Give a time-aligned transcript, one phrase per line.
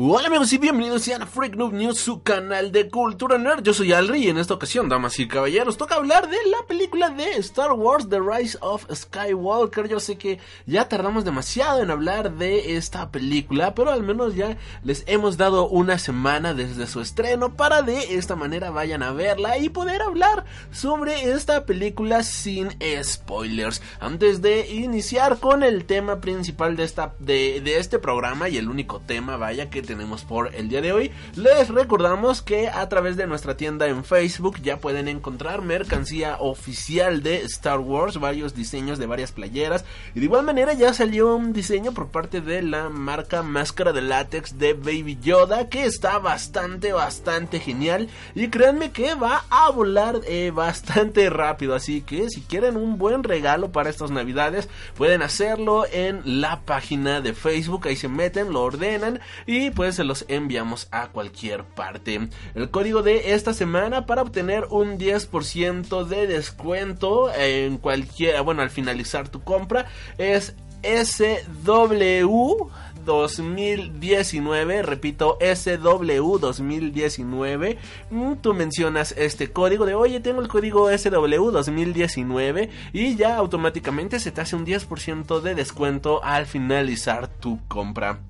[0.00, 3.64] Hola amigos y bienvenidos a Freak Noob News, su canal de cultura nerd.
[3.64, 7.10] Yo soy Alri y en esta ocasión, damas y caballeros, toca hablar de la película
[7.10, 9.88] de Star Wars The Rise of Skywalker.
[9.88, 14.56] Yo sé que ya tardamos demasiado en hablar de esta película, pero al menos ya
[14.84, 19.58] les hemos dado una semana desde su estreno para de esta manera vayan a verla
[19.58, 22.68] y poder hablar sobre esta película sin
[23.02, 23.82] spoilers.
[23.98, 28.68] Antes de iniciar con el tema principal de esta de, de este programa y el
[28.68, 31.10] único tema, vaya que tenemos por el día de hoy.
[31.34, 37.22] Les recordamos que a través de nuestra tienda en Facebook ya pueden encontrar mercancía oficial
[37.22, 39.86] de Star Wars, varios diseños de varias playeras.
[40.14, 44.02] Y de igual manera ya salió un diseño por parte de la marca Máscara de
[44.02, 48.10] Látex de Baby Yoda que está bastante, bastante genial.
[48.34, 51.74] Y créanme que va a volar eh, bastante rápido.
[51.74, 57.22] Así que si quieren un buen regalo para estas navidades, pueden hacerlo en la página
[57.22, 57.88] de Facebook.
[57.88, 62.28] Ahí se meten, lo ordenan y pues se los enviamos a cualquier parte.
[62.54, 68.70] El código de esta semana para obtener un 10% de descuento en cualquier, bueno, al
[68.70, 69.86] finalizar tu compra
[70.18, 72.68] es SW
[73.04, 77.78] 2019, repito, SW 2019.
[78.10, 84.20] Mm, tú mencionas este código de, oye, tengo el código SW 2019 y ya automáticamente
[84.20, 88.20] se te hace un 10% de descuento al finalizar tu compra.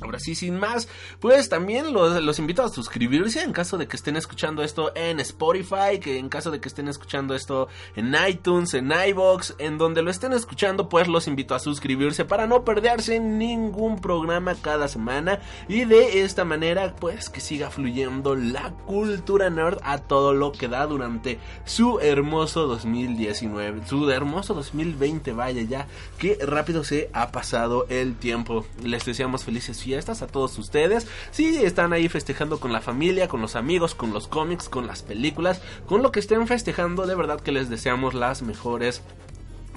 [0.00, 0.88] Ahora sí, sin más,
[1.18, 5.98] pues también los, invito a suscribirse en caso de que estén escuchando esto en Spotify,
[6.00, 7.66] que en caso de que estén escuchando esto
[7.96, 12.46] en iTunes, en iBox, en donde lo estén escuchando, pues los invito a suscribirse para
[12.46, 18.70] no perderse ningún programa cada semana y de esta manera, pues que siga fluyendo la
[18.86, 25.62] cultura nerd a todo lo que da durante su hermoso 2019, su hermoso 2020, vaya
[25.62, 25.88] ya,
[26.18, 28.64] que rápido se ha pasado el tiempo.
[28.82, 31.06] Les deseamos felices a todos ustedes.
[31.30, 35.02] Si están ahí festejando con la familia, con los amigos, con los cómics, con las
[35.02, 39.02] películas, con lo que estén festejando, de verdad que les deseamos las mejores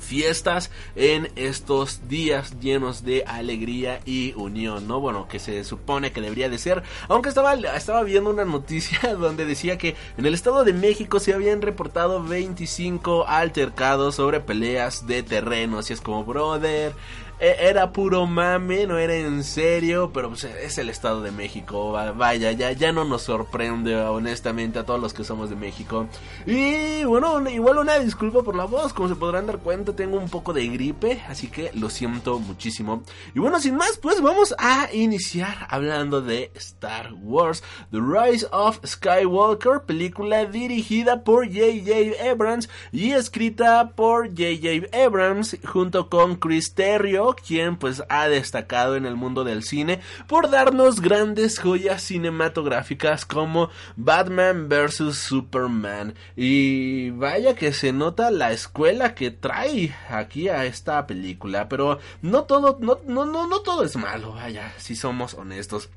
[0.01, 4.99] fiestas en estos días llenos de alegría y unión, ¿no?
[4.99, 9.45] Bueno, que se supone que debería de ser, aunque estaba, estaba viendo una noticia donde
[9.45, 15.23] decía que en el Estado de México se habían reportado 25 altercados sobre peleas de
[15.23, 16.93] terrenos y es como, brother,
[17.41, 22.51] era puro mame, no era en serio, pero pues es el Estado de México, vaya,
[22.51, 26.07] ya, ya no nos sorprende honestamente a todos los que somos de México.
[26.45, 30.29] Y bueno, igual una disculpa por la voz, como se podrán dar cuenta tengo un
[30.29, 33.01] poco de gripe, así que lo siento muchísimo.
[33.33, 38.79] Y bueno, sin más, pues vamos a iniciar hablando de Star Wars, The Rise of
[38.85, 42.29] Skywalker, película dirigida por J.J.
[42.29, 44.95] Abrams y escrita por J.J.
[45.05, 50.49] Abrams junto con Chris Terrio quien pues ha destacado en el mundo del cine por
[50.49, 56.15] darnos grandes joyas cinematográficas como Batman vs Superman.
[56.35, 62.43] Y vaya que se nota la escuela que trae aquí a esta película, pero no
[62.43, 65.89] todo, no, no, no, no todo es malo, vaya, si somos honestos.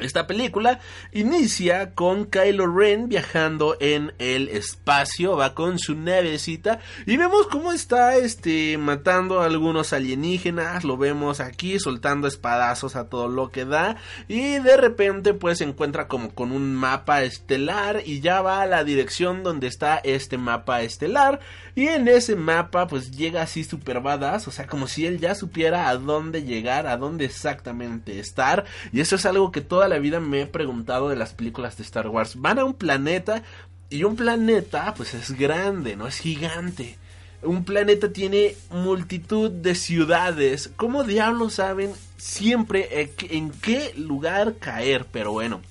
[0.00, 0.80] Esta película
[1.12, 7.72] inicia con Kylo Ren viajando en el espacio, va con su navecita y vemos cómo
[7.72, 13.64] está este matando a algunos alienígenas, lo vemos aquí soltando espadazos a todo lo que
[13.64, 13.96] da
[14.28, 18.66] y de repente pues se encuentra como con un mapa estelar y ya va a
[18.66, 21.40] la dirección donde está este mapa estelar
[21.74, 25.34] y en ese mapa pues llega así super badass, o sea como si él ya
[25.34, 29.98] supiera a dónde llegar, a dónde exactamente estar y eso es algo que toda la
[29.98, 32.36] vida me he preguntado de las películas de Star Wars.
[32.36, 33.42] Van a un planeta
[33.88, 36.98] y un planeta pues es grande, no es gigante.
[37.42, 40.70] Un planeta tiene multitud de ciudades.
[40.76, 45.06] ¿Cómo diablos saben siempre en qué lugar caer?
[45.10, 45.62] Pero bueno,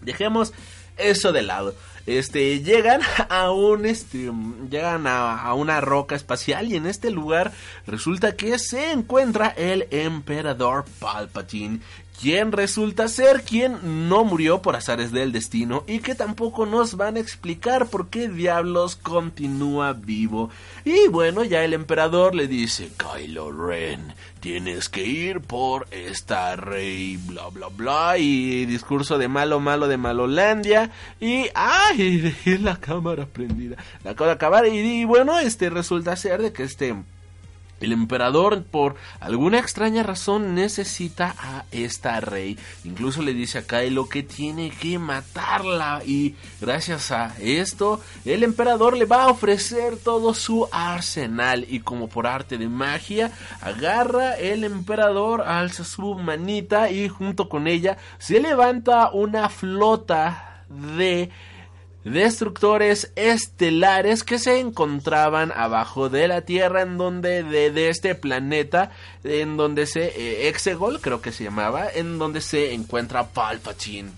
[0.00, 0.52] dejemos
[0.96, 1.74] eso de lado
[2.06, 4.30] este llegan a un este
[4.70, 7.52] llegan a, una roca espacial y en este lugar
[7.86, 11.80] resulta que se encuentra el emperador Palpatine
[12.20, 17.16] quien resulta ser quien no murió por azares del destino y que tampoco nos van
[17.16, 20.50] a explicar por qué diablos continúa vivo.
[20.84, 27.16] Y bueno, ya el emperador le dice, Kylo Ren, tienes que ir por esta rey,
[27.16, 33.26] bla bla bla, y discurso de malo malo de Malolandia, y ay, dejé la cámara
[33.26, 36.94] prendida, la acabo de acabar, y, y bueno, este resulta ser de que este
[37.82, 42.58] el emperador, por alguna extraña razón, necesita a esta rey.
[42.84, 46.02] Incluso le dice a Kylo que tiene que matarla.
[46.06, 51.66] Y gracias a esto, el emperador le va a ofrecer todo su arsenal.
[51.68, 57.66] Y como por arte de magia, agarra el emperador, alza su manita y junto con
[57.66, 61.30] ella se levanta una flota de
[62.04, 68.90] destructores estelares que se encontraban abajo de la Tierra en donde de, este planeta
[69.24, 74.10] en donde se eh, Exegol creo que se llamaba en donde se encuentra Palpatine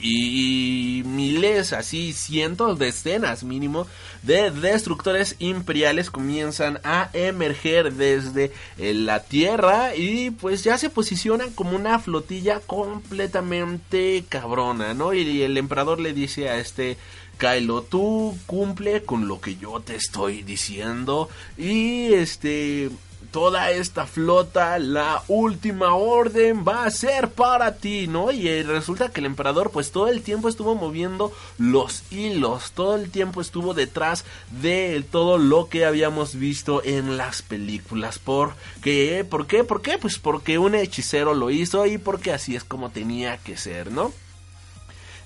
[0.00, 3.86] y miles, así cientos, decenas mínimo
[4.22, 11.50] de destructores imperiales comienzan a emerger desde eh, la Tierra y pues ya se posicionan
[11.52, 15.14] como una flotilla completamente cabrona, ¿no?
[15.14, 16.96] Y el emperador le dice a este
[17.38, 21.28] Kylo, tú cumple con lo que yo te estoy diciendo
[21.58, 22.90] y este
[23.36, 28.32] toda esta flota, la última orden va a ser para ti, ¿no?
[28.32, 32.96] Y eh, resulta que el emperador pues todo el tiempo estuvo moviendo los hilos, todo
[32.96, 34.24] el tiempo estuvo detrás
[34.62, 38.18] de todo lo que habíamos visto en las películas.
[38.18, 39.26] ¿Por qué?
[39.28, 39.64] ¿Por qué?
[39.64, 39.98] ¿Por qué?
[39.98, 44.14] Pues porque un hechicero lo hizo y porque así es como tenía que ser, ¿no?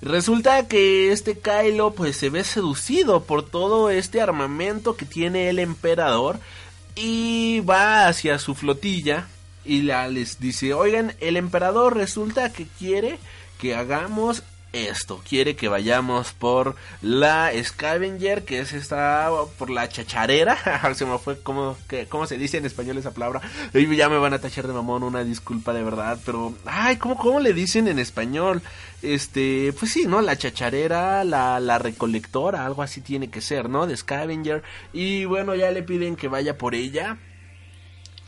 [0.02, 5.60] Resulta que este Kylo pues se ve seducido por todo este armamento que tiene el
[5.60, 6.40] emperador
[7.02, 9.26] y va hacia su flotilla
[9.64, 13.18] y les dice, oigan, el emperador resulta que quiere
[13.58, 15.20] que hagamos esto.
[15.28, 20.56] Quiere que vayamos por la Scavenger, que es esta, por la chacharera.
[20.94, 21.38] se me fue
[21.88, 23.40] que, ¿cómo se dice en español esa palabra?
[23.72, 27.40] Ya me van a tachar de mamón, una disculpa de verdad, pero, ay, ¿cómo, cómo
[27.40, 28.62] le dicen en español?
[29.02, 30.20] Este, pues sí, ¿no?
[30.20, 33.86] La chacharera, la, la recolectora, algo así tiene que ser, ¿no?
[33.86, 34.62] De Scavenger.
[34.92, 37.18] Y bueno, ya le piden que vaya por ella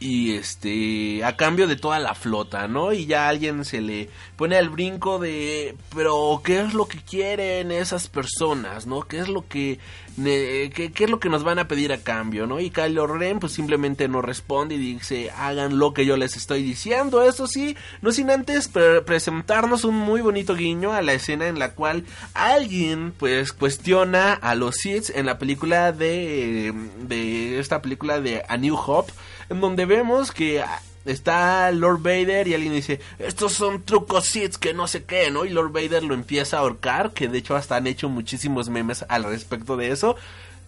[0.03, 2.93] y este a cambio de toda la flota, ¿no?
[2.93, 7.71] Y ya alguien se le pone al brinco de pero qué es lo que quieren
[7.71, 9.03] esas personas, ¿no?
[9.03, 9.79] ¿Qué es lo que
[10.17, 12.59] qué, es lo que nos van a pedir a cambio, ¿no?
[12.59, 16.63] Y Kylo Ren pues simplemente no responde y dice, "Hagan lo que yo les estoy
[16.63, 18.69] diciendo." Eso sí, no sin antes
[19.07, 22.05] presentarnos un muy bonito guiño a la escena en la cual
[22.35, 28.57] alguien pues cuestiona a los Sith en la película de de esta película de A
[28.57, 29.13] New Hope
[29.53, 30.65] en donde vemos que
[31.05, 35.45] está Lord Vader y alguien dice, estos son trucos Sith que no sé qué, ¿no?
[35.45, 39.05] Y Lord Vader lo empieza a ahorcar, que de hecho hasta han hecho muchísimos memes
[39.09, 40.17] al respecto de eso.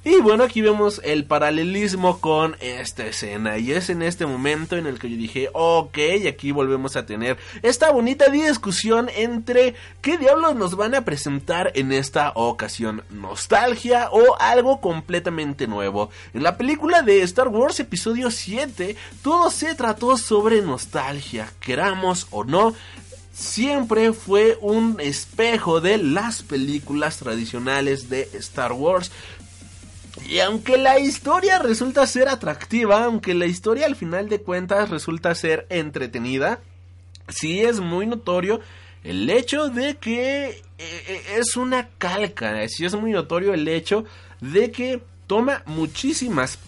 [0.06, 3.56] Y bueno, aquí vemos el paralelismo con esta escena.
[3.56, 5.98] Y es en este momento en el que yo dije, ok,
[6.28, 11.90] aquí volvemos a tener esta bonita discusión entre qué diablos nos van a presentar en
[11.90, 13.02] esta ocasión.
[13.08, 16.10] Nostalgia o algo completamente nuevo.
[16.34, 22.44] En la película de Star Wars episodio 7, todo se trató sobre nostalgia, queramos o
[22.44, 22.74] no
[23.34, 29.10] siempre fue un espejo de las películas tradicionales de Star Wars.
[30.28, 35.34] Y aunque la historia resulta ser atractiva, aunque la historia al final de cuentas resulta
[35.34, 36.60] ser entretenida,
[37.28, 38.60] sí es muy notorio
[39.02, 44.04] el hecho de que eh, eh, es una calca, sí es muy notorio el hecho
[44.40, 46.58] de que toma muchísimas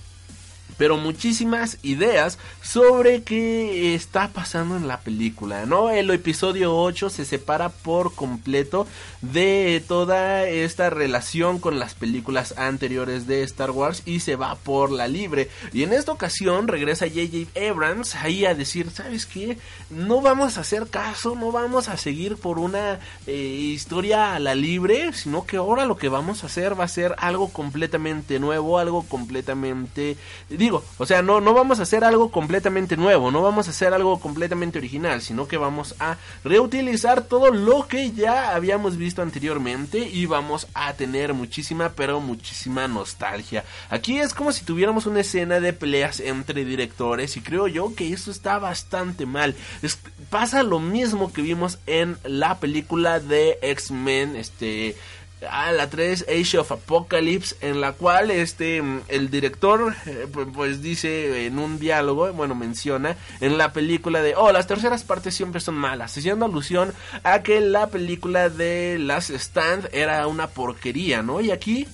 [0.76, 5.90] pero muchísimas ideas sobre qué está pasando en la película, ¿no?
[5.90, 8.88] El episodio 8 se separa por completo
[9.22, 14.90] de toda esta relación con las películas anteriores de Star Wars y se va por
[14.90, 15.48] la libre.
[15.72, 19.58] Y en esta ocasión regresa JJ Abrams ahí a decir, ¿sabes qué?
[19.88, 24.56] No vamos a hacer caso, no vamos a seguir por una eh, historia a la
[24.56, 28.80] libre, sino que ahora lo que vamos a hacer va a ser algo completamente nuevo,
[28.80, 30.16] algo completamente
[30.48, 32.55] digo, o sea, no, no vamos a hacer algo completamente
[32.96, 37.86] nuevo, no vamos a hacer algo completamente original, sino que vamos a reutilizar todo lo
[37.86, 43.64] que ya habíamos visto anteriormente y vamos a tener muchísima, pero muchísima nostalgia.
[43.90, 48.12] Aquí es como si tuviéramos una escena de peleas entre directores y creo yo que
[48.12, 49.54] eso está bastante mal.
[50.30, 54.96] pasa lo mismo que vimos en la película de X-Men, este
[55.50, 61.46] a la 3 Age of Apocalypse en la cual este el director eh, pues dice
[61.46, 65.74] en un diálogo bueno menciona en la película de oh las terceras partes siempre son
[65.74, 71.50] malas haciendo alusión a que la película de Last Stand era una porquería no y
[71.50, 71.86] aquí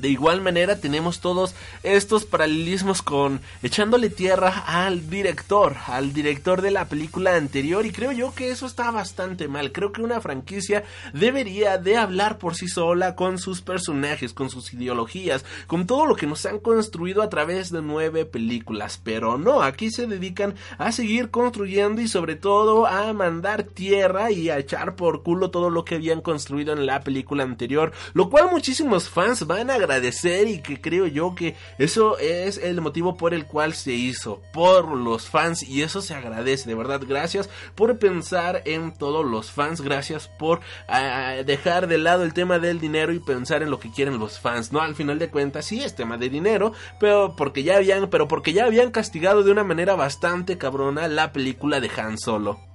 [0.00, 6.70] de igual manera tenemos todos estos paralelismos con echándole tierra al director, al director de
[6.70, 9.72] la película anterior y creo yo que eso está bastante mal.
[9.72, 14.72] Creo que una franquicia debería de hablar por sí sola con sus personajes, con sus
[14.72, 19.00] ideologías, con todo lo que nos han construido a través de nueve películas.
[19.02, 24.50] Pero no, aquí se dedican a seguir construyendo y sobre todo a mandar tierra y
[24.50, 28.48] a echar por culo todo lo que habían construido en la película anterior, lo cual
[28.50, 33.34] muchísimos fans van a agradecer y que creo yo que eso es el motivo por
[33.34, 37.98] el cual se hizo, por los fans y eso se agradece, de verdad, gracias por
[37.98, 43.12] pensar en todos los fans, gracias por ah, dejar de lado el tema del dinero
[43.12, 44.80] y pensar en lo que quieren los fans, ¿no?
[44.80, 48.52] Al final de cuentas sí es tema de dinero, pero porque ya habían, pero porque
[48.52, 52.73] ya habían castigado de una manera bastante cabrona la película de Han Solo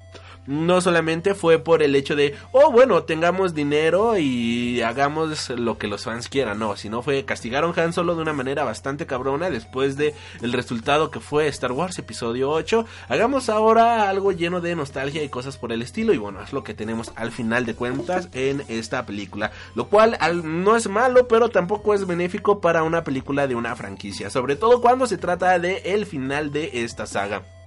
[0.50, 5.88] no solamente fue por el hecho de, oh bueno, tengamos dinero y hagamos lo que
[5.88, 9.96] los fans quieran, no, sino fue castigaron Han Solo de una manera bastante cabrona después
[9.96, 12.84] de el resultado que fue Star Wars episodio 8.
[13.10, 16.64] Hagamos ahora algo lleno de nostalgia y cosas por el estilo y bueno, es lo
[16.64, 21.50] que tenemos al final de cuentas en esta película, lo cual no es malo, pero
[21.50, 25.78] tampoco es benéfico para una película de una franquicia, sobre todo cuando se trata de
[25.86, 27.59] el final de esta saga.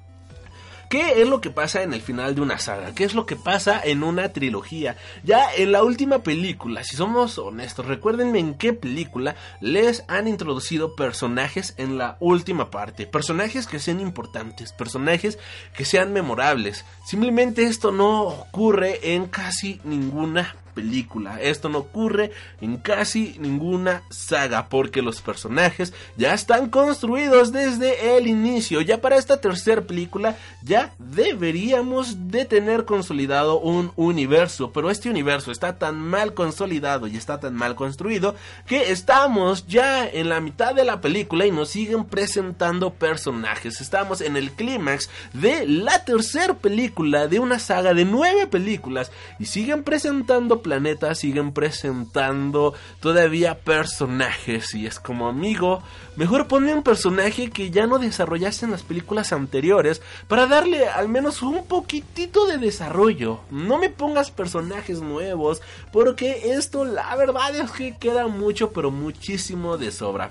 [0.92, 2.94] ¿Qué es lo que pasa en el final de una saga?
[2.94, 4.99] ¿Qué es lo que pasa en una trilogía?
[5.25, 10.94] Ya en la última película, si somos honestos, recuérdenme en qué película les han introducido
[10.94, 13.06] personajes en la última parte.
[13.06, 15.38] Personajes que sean importantes, personajes
[15.75, 16.84] que sean memorables.
[17.06, 21.40] Simplemente esto no ocurre en casi ninguna película.
[21.40, 28.26] Esto no ocurre en casi ninguna saga porque los personajes ya están construidos desde el
[28.26, 28.80] inicio.
[28.80, 35.50] Ya para esta tercera película ya deberíamos de tener consolidado un universo, pero este universo
[35.50, 38.34] está tan mal consolidado y está tan mal construido
[38.66, 43.80] que estamos ya en la mitad de la película y nos siguen presentando personajes.
[43.80, 49.46] Estamos en el clímax de la tercera película de una saga de nueve películas y
[49.46, 55.83] siguen presentando planeta siguen presentando todavía personajes y es como amigo,
[56.16, 61.09] mejor ponme un personaje que ya no desarrollaste en las películas anteriores para darle al
[61.09, 63.40] menos un poquitito de desarrollo.
[63.50, 65.61] No me pongas personajes nuevos
[65.92, 70.31] porque esto la verdad es que queda mucho pero muchísimo de sobra.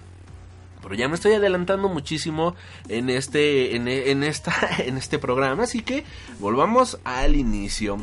[0.81, 2.55] Pero ya me estoy adelantando muchísimo
[2.89, 6.03] en este, en, en, esta, en este programa, así que
[6.39, 7.99] volvamos al inicio.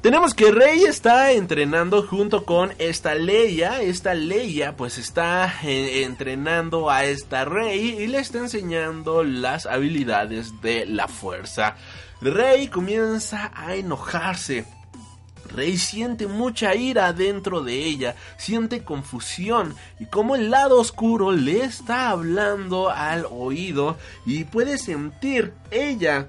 [0.00, 3.82] Tenemos que Rey está entrenando junto con esta Leia.
[3.82, 10.58] Esta Leia pues está eh, entrenando a esta Rey y le está enseñando las habilidades
[10.62, 11.76] de la fuerza.
[12.22, 14.64] Rey comienza a enojarse.
[15.44, 21.62] Rey siente mucha ira dentro de ella, siente confusión y como el lado oscuro le
[21.62, 26.26] está hablando al oído y puede sentir ella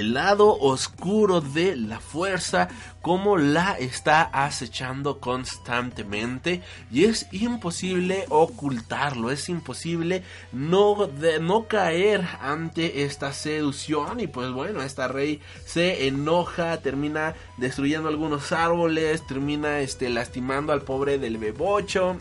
[0.00, 2.68] el lado oscuro de la fuerza,
[3.02, 6.62] como la está acechando constantemente.
[6.90, 10.22] Y es imposible ocultarlo, es imposible
[10.52, 11.08] no,
[11.40, 14.20] no caer ante esta seducción.
[14.20, 20.82] Y pues bueno, esta rey se enoja, termina destruyendo algunos árboles, termina este, lastimando al
[20.82, 22.16] pobre del bebocho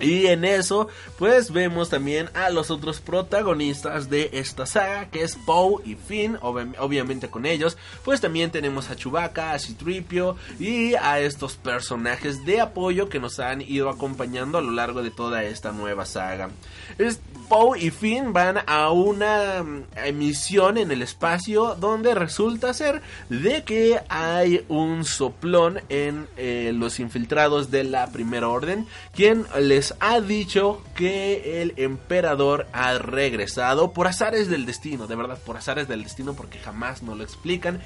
[0.00, 0.88] y en eso,
[1.18, 6.38] pues vemos también a los otros protagonistas de esta saga, que es Poe y Finn,
[6.40, 7.76] obviamente con ellos.
[8.04, 13.40] Pues también tenemos a Chewbacca, a Citripio y a estos personajes de apoyo que nos
[13.40, 16.50] han ido acompañando a lo largo de toda esta nueva saga.
[16.98, 23.02] Es, Poe y Finn van a una mm, emisión en el espacio donde resulta ser
[23.28, 29.89] de que hay un soplón en eh, los infiltrados de la Primera Orden, quien les
[30.00, 35.88] ha dicho que el emperador ha regresado por azares del destino, de verdad, por azares
[35.88, 37.80] del destino porque jamás nos lo explican.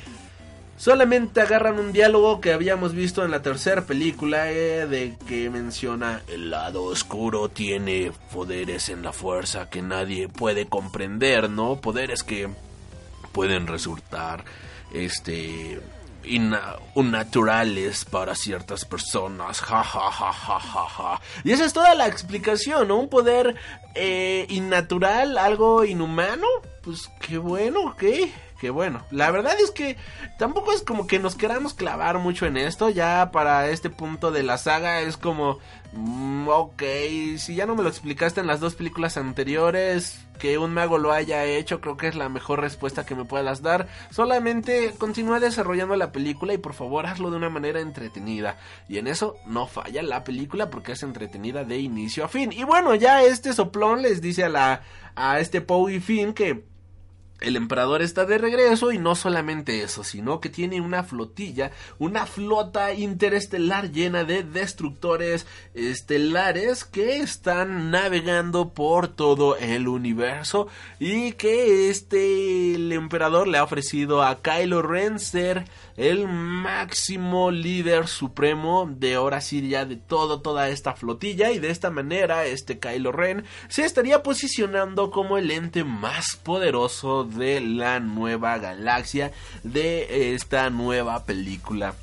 [0.77, 6.23] Solamente agarran un diálogo que habíamos visto en la tercera película eh, de que menciona
[6.27, 11.81] el lado oscuro tiene poderes en la fuerza que nadie puede comprender, ¿no?
[11.81, 12.49] Poderes que
[13.33, 14.45] pueden resultar
[14.93, 15.81] este
[16.27, 19.61] innaturales para ciertas personas.
[19.61, 21.21] Ja, ja, ja, ja, ja, ja.
[21.45, 22.99] Y esa es toda la explicación, ¿no?
[22.99, 23.55] Un poder
[23.95, 26.47] eh, innatural, algo inhumano.
[26.83, 28.33] Pues qué bueno, ¿qué?
[28.65, 29.99] Que bueno, la verdad es que
[30.39, 34.43] tampoco es como que nos queramos clavar mucho en esto, ya para este punto de
[34.43, 35.59] la saga es como,
[35.93, 36.83] mm, ok,
[37.37, 41.13] si ya no me lo explicaste en las dos películas anteriores, que un mago lo
[41.13, 43.87] haya hecho, creo que es la mejor respuesta que me puedas dar.
[44.11, 48.57] Solamente continúa desarrollando la película y por favor hazlo de una manera entretenida.
[48.89, 52.51] Y en eso no falla la película porque es entretenida de inicio a fin.
[52.51, 54.81] Y bueno, ya este soplón les dice a la
[55.17, 56.65] a este Poe y Finn que
[57.45, 62.27] el emperador está de regreso y no solamente eso, sino que tiene una flotilla, una
[62.27, 71.91] flota interestelar llena de destructores estelares que están navegando por todo el universo y que
[71.91, 79.15] este el emperador le ha ofrecido a Kylo Ren ser el máximo líder supremo de
[79.15, 83.45] ahora sí ya de todo toda esta flotilla y de esta manera este Kylo Ren
[83.69, 89.33] se estaría posicionando como el ente más poderoso de la nueva galaxia
[89.63, 91.95] de esta nueva película.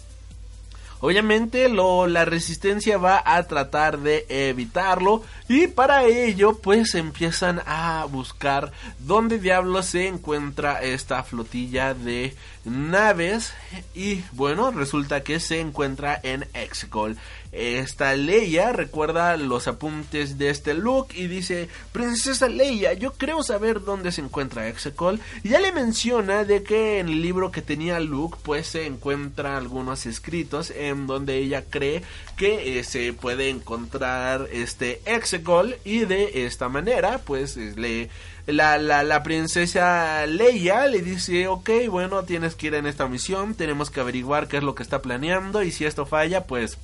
[1.04, 8.06] Obviamente lo, la resistencia va a tratar de evitarlo y para ello pues empiezan a
[8.08, 13.54] buscar dónde diablos se encuentra esta flotilla de naves
[13.96, 17.18] y bueno resulta que se encuentra en Exegol
[17.52, 23.84] esta Leia recuerda los apuntes de este Luke y dice, Princesa Leia, yo creo saber
[23.84, 25.20] dónde se encuentra Exegol.
[25.44, 29.58] Y ya le menciona de que en el libro que tenía Luke, pues se encuentra
[29.58, 32.04] algunos escritos en donde ella cree
[32.38, 38.10] que eh, se puede encontrar este Exegol y de esta manera, pues le
[38.48, 43.56] la, la, la, princesa Leia le dice, ok, bueno, tienes que ir en esta misión,
[43.56, 46.78] tenemos que averiguar qué es lo que está planeando y si esto falla, pues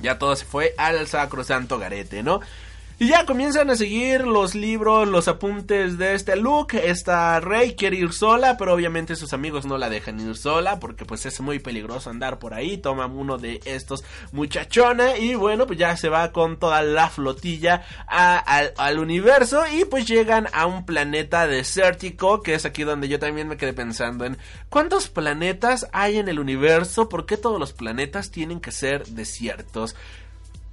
[0.00, 2.40] ya todo se fue al sacrosanto garete, ¿no?
[2.98, 6.88] Y ya comienzan a seguir los libros, los apuntes de este Luke.
[6.88, 11.04] Esta Rey quiere ir sola, pero obviamente sus amigos no la dejan ir sola porque
[11.04, 12.78] pues es muy peligroso andar por ahí.
[12.78, 17.84] Toma uno de estos muchachones y bueno, pues ya se va con toda la flotilla
[18.06, 23.46] al universo y pues llegan a un planeta desértico que es aquí donde yo también
[23.46, 24.38] me quedé pensando en
[24.70, 29.94] cuántos planetas hay en el universo, por qué todos los planetas tienen que ser desiertos.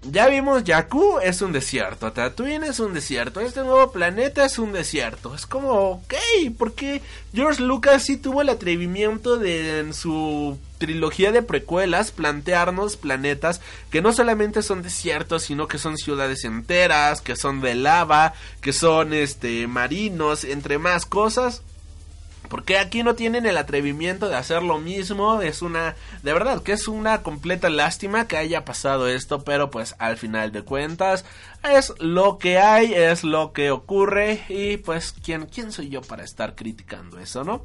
[0.05, 4.74] Ya vimos, Jakku es un desierto, Tatooine es un desierto, este nuevo planeta es un
[4.74, 5.33] desierto.
[5.33, 6.13] Es como, ok,
[6.57, 7.01] porque
[7.33, 14.01] George Lucas sí tuvo el atrevimiento de en su trilogía de precuelas plantearnos planetas que
[14.01, 19.13] no solamente son desiertos, sino que son ciudades enteras, que son de lava, que son
[19.13, 21.61] este marinos, entre más cosas.
[22.50, 25.42] Porque aquí no tienen el atrevimiento de hacer lo mismo.
[25.42, 29.44] Es una, de verdad, que es una completa lástima que haya pasado esto.
[29.44, 31.25] Pero pues al final de cuentas
[31.64, 34.44] es lo que hay, es lo que ocurre.
[34.50, 37.64] Y pues, ¿quién, quién soy yo para estar criticando eso, no?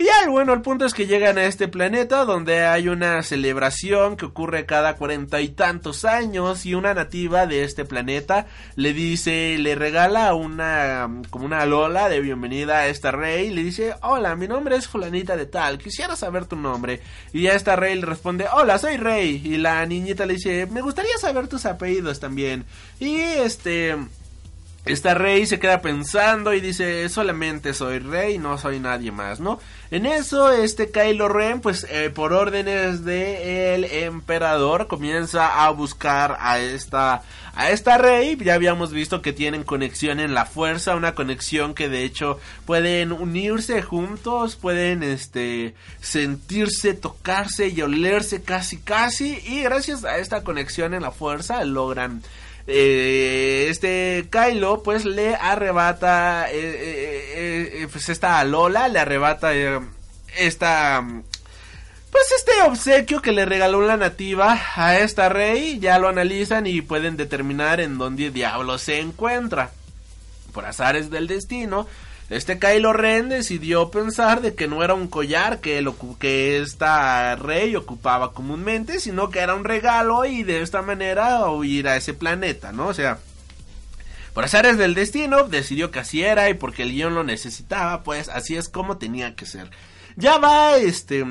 [0.00, 4.16] Y ya, bueno, el punto es que llegan a este planeta donde hay una celebración
[4.16, 9.58] que ocurre cada cuarenta y tantos años y una nativa de este planeta le dice,
[9.58, 14.46] le regala una, como una lola de bienvenida a esta rey, le dice, hola, mi
[14.46, 17.00] nombre es fulanita de tal, quisiera saber tu nombre.
[17.32, 19.42] Y a esta rey le responde, hola, soy rey.
[19.44, 22.64] Y la niñita le dice, me gustaría saber tus apellidos también.
[23.00, 23.96] Y este...
[24.88, 29.60] Esta rey se queda pensando y dice, solamente soy rey, no soy nadie más, ¿no?
[29.90, 36.58] En eso, este Kylo Ren, pues eh, por órdenes del emperador, comienza a buscar a
[36.58, 37.22] esta,
[37.54, 38.36] a esta rey.
[38.36, 43.12] Ya habíamos visto que tienen conexión en la fuerza, una conexión que de hecho pueden
[43.12, 49.38] unirse juntos, pueden este, sentirse, tocarse y olerse casi casi.
[49.46, 52.22] Y gracias a esta conexión en la fuerza logran
[52.70, 59.52] eh, este Kylo pues le arrebata eh, eh, eh pues esta Lola le arrebata
[60.36, 61.02] esta
[62.10, 66.82] pues este obsequio que le regaló la nativa a esta rey ya lo analizan y
[66.82, 69.70] pueden determinar en dónde diablo se encuentra.
[70.52, 71.86] Por azares del destino
[72.30, 75.82] este Kylo Ren decidió pensar de que no era un collar que,
[76.60, 81.96] esta rey ocupaba comúnmente, sino que era un regalo y de esta manera huir a
[81.96, 82.88] ese planeta, ¿no?
[82.88, 83.18] O sea,
[84.34, 88.28] por azares del destino decidió que así era y porque el guion lo necesitaba, pues
[88.28, 89.70] así es como tenía que ser.
[90.16, 91.24] Ya va, este...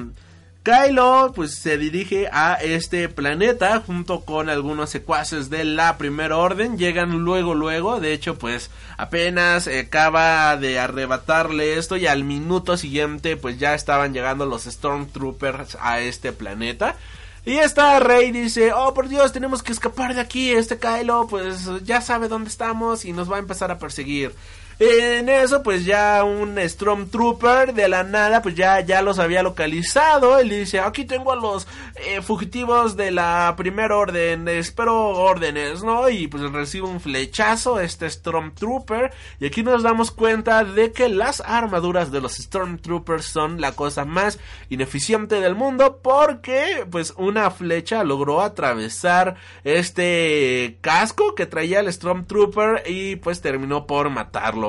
[0.67, 6.77] Kylo pues se dirige a este planeta junto con algunos secuaces de la primera orden.
[6.77, 8.01] Llegan luego, luego.
[8.01, 14.13] De hecho, pues apenas acaba de arrebatarle esto y al minuto siguiente pues ya estaban
[14.13, 16.97] llegando los Stormtroopers a este planeta.
[17.45, 20.51] Y esta Rey dice, oh por Dios, tenemos que escapar de aquí.
[20.51, 24.35] Este Kylo pues ya sabe dónde estamos y nos va a empezar a perseguir.
[24.79, 30.37] En eso, pues ya un Stormtrooper de la nada, pues ya, ya los había localizado.
[30.37, 36.09] Él dice, aquí tengo a los eh, fugitivos de la primera orden, espero órdenes, ¿no?
[36.09, 39.11] Y pues recibe un flechazo este Stormtrooper.
[39.39, 44.05] Y aquí nos damos cuenta de que las armaduras de los Stormtroopers son la cosa
[44.05, 44.37] más
[44.69, 52.83] ineficiente del mundo porque pues una flecha logró atravesar este casco que traía el Stormtrooper
[52.85, 54.66] y pues terminó por matarlo.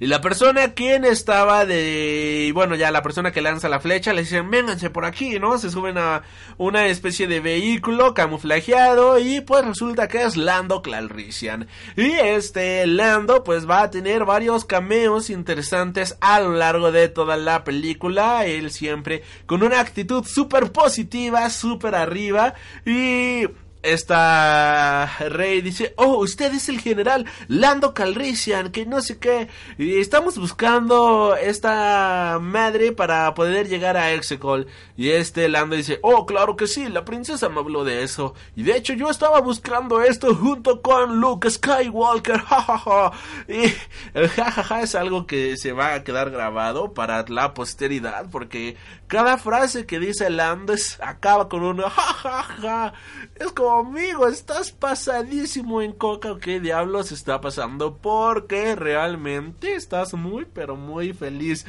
[0.00, 2.50] Y la persona quien estaba de...
[2.54, 5.58] Bueno, ya la persona que lanza la flecha le dicen, vénganse por aquí, ¿no?
[5.58, 6.22] Se suben a
[6.56, 11.68] una especie de vehículo camuflajeado y pues resulta que es Lando Calrissian.
[11.96, 17.36] Y este Lando pues va a tener varios cameos interesantes a lo largo de toda
[17.36, 18.46] la película.
[18.46, 22.54] Él siempre con una actitud súper positiva, súper arriba
[22.86, 23.44] y
[23.82, 29.98] esta rey dice, oh, usted es el general Lando Calrissian, que no sé qué, y
[29.98, 34.66] estamos buscando esta madre para poder llegar a Exegol.
[34.96, 38.34] Y este Lando dice, oh, claro que sí, la princesa me habló de eso.
[38.54, 43.12] Y de hecho yo estaba buscando esto junto con Luke Skywalker, jajaja.
[43.48, 43.72] y
[44.14, 49.38] el jajaja es algo que se va a quedar grabado para la posteridad, porque cada
[49.38, 52.92] frase que dice Lando acaba con un jajaja.
[53.36, 56.36] Es como amigo, estás pasadísimo en coca.
[56.40, 57.96] ¿Qué diablos está pasando?
[57.96, 61.64] Porque realmente estás muy, pero muy feliz.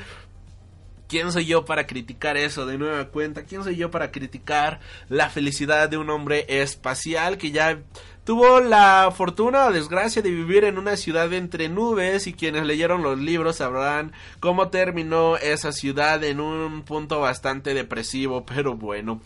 [1.08, 3.44] ¿Quién soy yo para criticar eso de nueva cuenta?
[3.44, 7.80] ¿Quién soy yo para criticar la felicidad de un hombre espacial que ya
[8.24, 13.04] tuvo la fortuna o desgracia de vivir en una ciudad entre nubes y quienes leyeron
[13.04, 19.20] los libros sabrán cómo terminó esa ciudad en un punto bastante depresivo, pero bueno.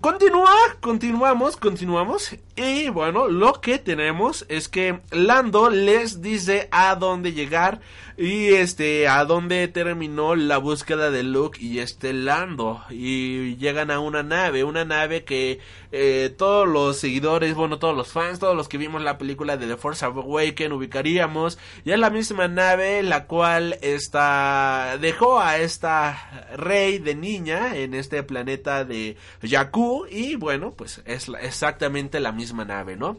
[0.00, 2.36] Continúa, continuamos, continuamos.
[2.56, 7.80] Y bueno, lo que tenemos es que Lando les dice a dónde llegar
[8.20, 12.82] y este, a dónde terminó la búsqueda de Luke y este Lando.
[12.90, 15.60] Y llegan a una nave, una nave que
[15.92, 19.68] eh, todos los seguidores, bueno, todos los fans, todos los que vimos la película de
[19.68, 21.58] The Force Awakens ubicaríamos.
[21.84, 27.94] Y es la misma nave la cual está, dejó a esta rey de niña en
[27.94, 29.16] este planeta de
[29.48, 30.06] Jakku.
[30.10, 33.16] Y bueno, pues es exactamente la misma nave, ¿no?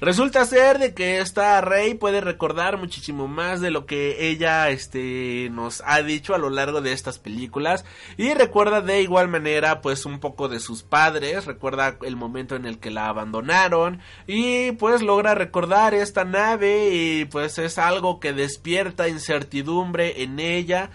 [0.00, 5.50] Resulta ser de que esta Rey puede recordar muchísimo más de lo que ella este
[5.52, 7.84] nos ha dicho a lo largo de estas películas.
[8.16, 12.64] Y recuerda de igual manera pues un poco de sus padres, recuerda el momento en
[12.64, 14.00] el que la abandonaron.
[14.26, 20.90] Y pues logra recordar esta nave y pues es algo que despierta incertidumbre en ella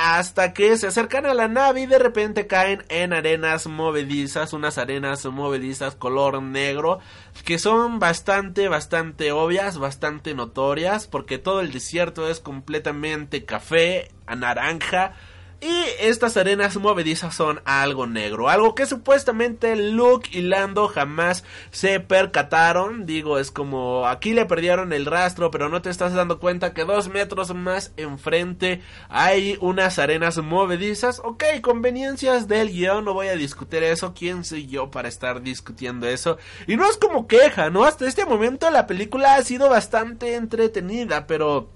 [0.00, 4.78] hasta que se acercan a la nave y de repente caen en arenas movedizas, unas
[4.78, 7.00] arenas movedizas color negro,
[7.44, 14.36] que son bastante, bastante obvias, bastante notorias, porque todo el desierto es completamente café, a
[14.36, 15.14] naranja,
[15.60, 21.42] y estas arenas movedizas son algo negro, algo que supuestamente Luke y Lando jamás
[21.72, 23.06] se percataron.
[23.06, 26.84] Digo, es como aquí le perdieron el rastro, pero no te estás dando cuenta que
[26.84, 31.20] dos metros más enfrente hay unas arenas movedizas.
[31.24, 34.14] Ok, conveniencias del guion, no voy a discutir eso.
[34.14, 36.38] ¿Quién soy yo para estar discutiendo eso?
[36.68, 37.82] Y no es como queja, ¿no?
[37.82, 41.68] Hasta este momento la película ha sido bastante entretenida, pero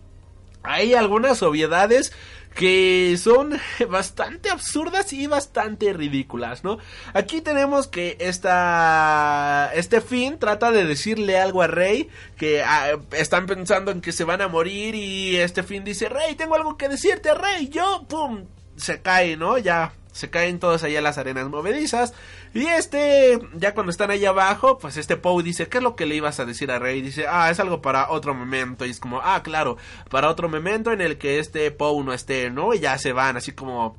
[0.63, 2.13] hay algunas obviedades
[2.55, 6.79] que son bastante absurdas y bastante ridículas, ¿no?
[7.15, 13.47] Aquí tenemos que esta este fin trata de decirle algo a Rey que ah, están
[13.47, 16.89] pensando en que se van a morir y este fin dice, "Rey, tengo algo que
[16.89, 18.45] decirte, Rey." Yo pum,
[18.77, 19.59] se cae, ¿no?
[19.59, 22.15] Ya se caen todos allá las arenas movedizas.
[22.55, 26.07] Y este, ya cuando están ahí abajo, pues este Poe dice, ¿qué es lo que
[26.07, 27.01] le ibas a decir a Rey?
[27.01, 28.85] Dice, ah, es algo para otro momento.
[28.85, 29.77] Y es como, ah, claro,
[30.11, 32.75] para otro momento en el que este Poe no esté, ¿no?
[32.75, 33.97] Y ya se van, así como,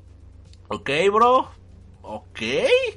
[0.69, 1.49] ok, bro,
[2.05, 2.37] Ok,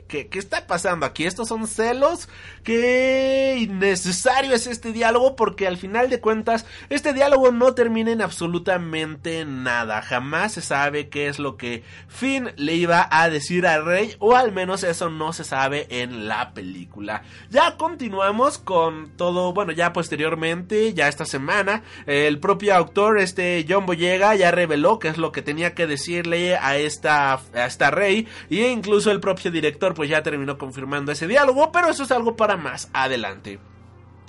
[0.09, 1.27] ¿Qué, ¿qué, está pasando aquí?
[1.27, 2.29] Estos son celos.
[2.65, 8.21] Qué innecesario es este diálogo porque al final de cuentas este diálogo no termina en
[8.21, 10.03] absolutamente nada.
[10.03, 14.35] Jamás se sabe qué es lo que Finn le iba a decir al rey o
[14.35, 17.23] al menos eso no se sabe en la película.
[17.49, 23.87] Ya continuamos con todo, bueno ya posteriormente, ya esta semana, el propio autor, este John
[23.87, 28.27] Boyega, ya reveló qué es lo que tenía que decirle a esta, a esta rey
[28.51, 32.11] y incluso Incluso el propio director pues ya terminó confirmando ese diálogo, pero eso es
[32.11, 33.59] algo para más adelante.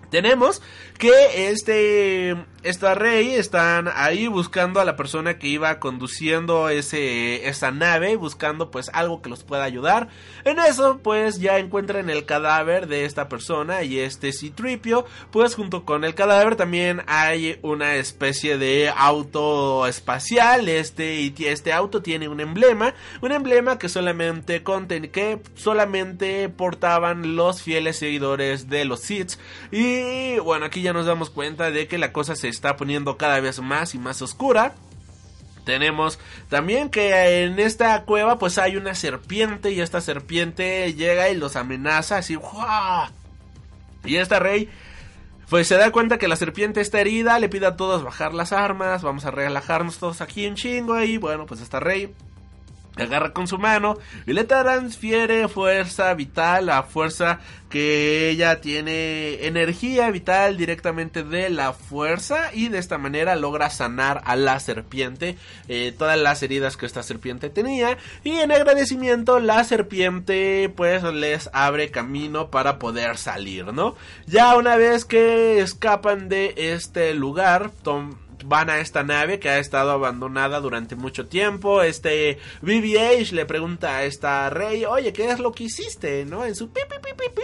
[0.09, 0.61] Tenemos
[0.97, 7.71] que este esta rey están ahí buscando a la persona que iba conduciendo ese esa
[7.71, 10.09] nave, buscando pues algo que los pueda ayudar.
[10.43, 15.85] En eso pues ya encuentran el cadáver de esta persona y este Citripio, pues junto
[15.85, 22.27] con el cadáver también hay una especie de auto espacial, este y este auto tiene
[22.27, 29.01] un emblema, un emblema que solamente conten que solamente portaban los fieles seguidores de los
[29.01, 29.33] Sith
[29.71, 29.96] y
[30.43, 33.59] bueno, aquí ya nos damos cuenta de que la cosa se está poniendo cada vez
[33.59, 34.75] más y más oscura.
[35.65, 36.17] Tenemos
[36.49, 41.57] también que en esta cueva pues hay una serpiente y esta serpiente llega y los
[41.57, 42.37] amenaza así.
[44.05, 44.69] Y esta rey
[45.49, 48.53] pues se da cuenta que la serpiente está herida, le pide a todos bajar las
[48.53, 52.13] armas, vamos a relajarnos todos aquí un chingo y bueno pues esta rey
[53.03, 60.09] agarra con su mano y le transfiere fuerza vital, la fuerza que ella tiene energía
[60.09, 65.93] vital directamente de la fuerza y de esta manera logra sanar a la serpiente eh,
[65.97, 71.91] todas las heridas que esta serpiente tenía y en agradecimiento la serpiente pues les abre
[71.91, 73.95] camino para poder salir, ¿no?
[74.25, 79.59] Ya una vez que escapan de este lugar, Tom van a esta nave que ha
[79.59, 81.81] estado abandonada durante mucho tiempo.
[81.81, 86.25] Este BBH le pregunta a esta rey, oye, ¿qué es lo que hiciste?
[86.25, 86.45] ¿No?
[86.45, 87.43] En su pi, pi, pi,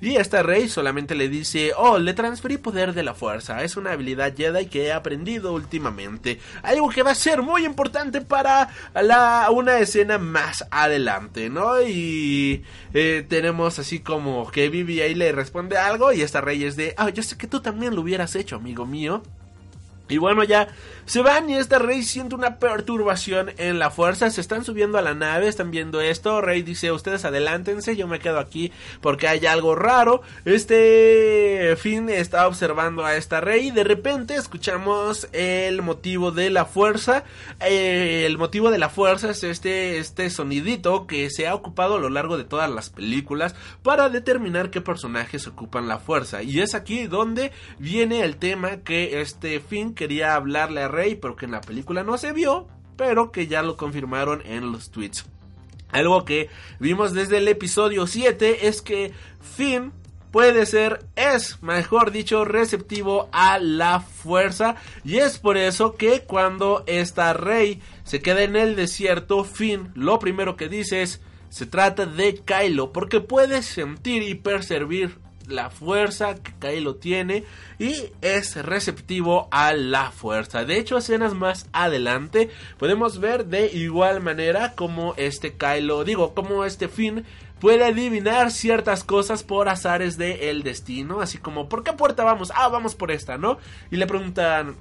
[0.00, 3.62] Y esta rey solamente le dice, oh, le transferí poder de la fuerza.
[3.62, 6.40] Es una habilidad Jedi que he aprendido últimamente.
[6.62, 11.80] Algo que va a ser muy importante para la, una escena más adelante, ¿no?
[11.82, 16.94] Y eh, tenemos así como que BBH le responde algo y esta rey es de,
[16.96, 19.22] ah, yo sé que tú también lo hubieras hecho, amigo mío.
[20.08, 20.68] Y bueno, ya
[21.06, 24.30] se van y esta Rey siente una perturbación en la fuerza.
[24.30, 26.40] Se están subiendo a la nave, están viendo esto.
[26.40, 30.22] Rey dice, ustedes adelántense, yo me quedo aquí porque hay algo raro.
[30.44, 33.70] Este Finn está observando a esta Rey.
[33.70, 37.24] De repente escuchamos el motivo de la fuerza.
[37.60, 42.00] Eh, el motivo de la fuerza es este, este sonidito que se ha ocupado a
[42.00, 46.42] lo largo de todas las películas para determinar qué personajes ocupan la fuerza.
[46.42, 51.36] Y es aquí donde viene el tema que este Finn quería hablarle a Rey, pero
[51.36, 55.26] que en la película no se vio, pero que ya lo confirmaron en los tweets.
[55.90, 59.92] Algo que vimos desde el episodio 7 es que Finn
[60.32, 64.74] puede ser, es, mejor dicho, receptivo a la fuerza.
[65.04, 70.18] Y es por eso que cuando esta rey se queda en el desierto, Finn lo
[70.18, 76.34] primero que dice es, se trata de Kylo, porque puede sentir y percibir la fuerza
[76.36, 77.44] que Kylo tiene
[77.78, 80.64] y es receptivo a la fuerza.
[80.64, 86.64] De hecho, escenas más adelante podemos ver de igual manera como este Kylo, digo, como
[86.64, 87.24] este Finn
[87.60, 92.52] puede adivinar ciertas cosas por azares del destino, así como ¿por qué puerta vamos?
[92.54, 93.58] Ah, vamos por esta, ¿no?
[93.90, 94.76] Y le preguntan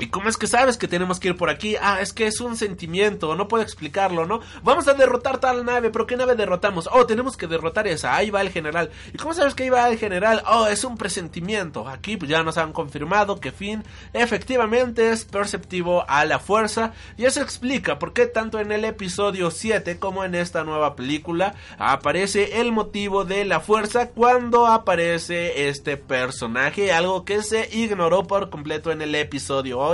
[0.00, 1.76] ¿Y cómo es que sabes que tenemos que ir por aquí?
[1.80, 4.40] Ah, es que es un sentimiento, no puedo explicarlo, ¿no?
[4.62, 6.88] Vamos a derrotar tal nave, pero ¿qué nave derrotamos?
[6.90, 8.90] Oh, tenemos que derrotar esa, ahí va el general.
[9.12, 10.42] ¿Y cómo sabes que ahí va el general?
[10.46, 11.86] Oh, es un presentimiento.
[11.86, 13.84] Aquí pues, ya nos han confirmado que Finn
[14.14, 16.94] efectivamente es perceptivo a la fuerza.
[17.18, 21.54] Y eso explica por qué tanto en el episodio 7 como en esta nueva película
[21.78, 26.90] aparece el motivo de la fuerza cuando aparece este personaje.
[26.90, 29.89] Algo que se ignoró por completo en el episodio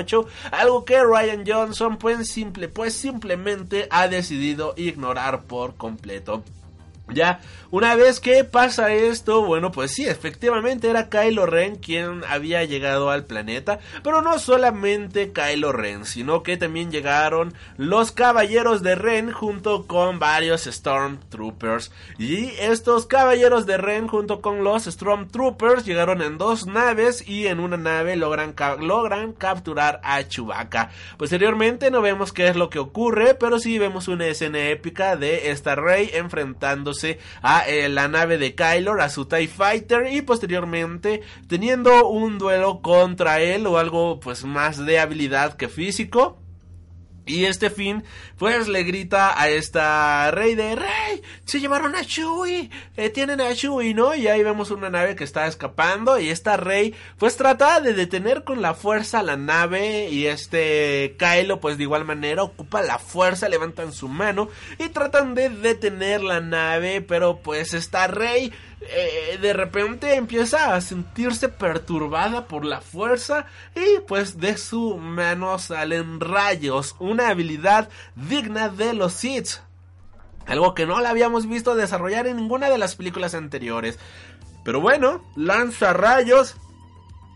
[0.50, 6.42] algo que Ryan Johnson pues, simple, pues simplemente ha decidido ignorar por completo.
[7.08, 7.40] Ya,
[7.70, 13.10] una vez que pasa esto, bueno, pues sí, efectivamente era Kylo Ren quien había llegado
[13.10, 19.30] al planeta, pero no solamente Kylo Ren, sino que también llegaron los caballeros de Ren
[19.30, 21.92] junto con varios Stormtroopers.
[22.18, 27.60] Y estos caballeros de Ren junto con los Stormtroopers llegaron en dos naves y en
[27.60, 30.90] una nave logran, logran capturar a Chewbacca.
[31.18, 35.50] Posteriormente no vemos qué es lo que ocurre, pero sí vemos una escena épica de
[35.50, 36.95] esta Rey enfrentándose
[37.42, 42.80] a eh, la nave de Kylo, a su TIE Fighter y posteriormente teniendo un duelo
[42.80, 46.38] contra él o algo pues más de habilidad que físico.
[47.26, 48.04] Y este fin,
[48.38, 53.52] pues le grita a esta rey de Rey, se llevaron a Chewie, eh, tienen a
[53.52, 54.14] Chewie, ¿no?
[54.14, 58.44] Y ahí vemos una nave que está escapando y esta rey, pues trata de detener
[58.44, 63.48] con la fuerza la nave y este Kylo, pues de igual manera ocupa la fuerza,
[63.48, 68.52] levantan su mano y tratan de detener la nave, pero pues esta rey
[68.90, 75.58] eh, de repente empieza a sentirse perturbada por la fuerza y pues de su mano
[75.58, 79.58] salen rayos, una habilidad digna de los Sith.
[80.46, 83.98] Algo que no la habíamos visto desarrollar en ninguna de las películas anteriores.
[84.64, 86.56] Pero bueno, lanza rayos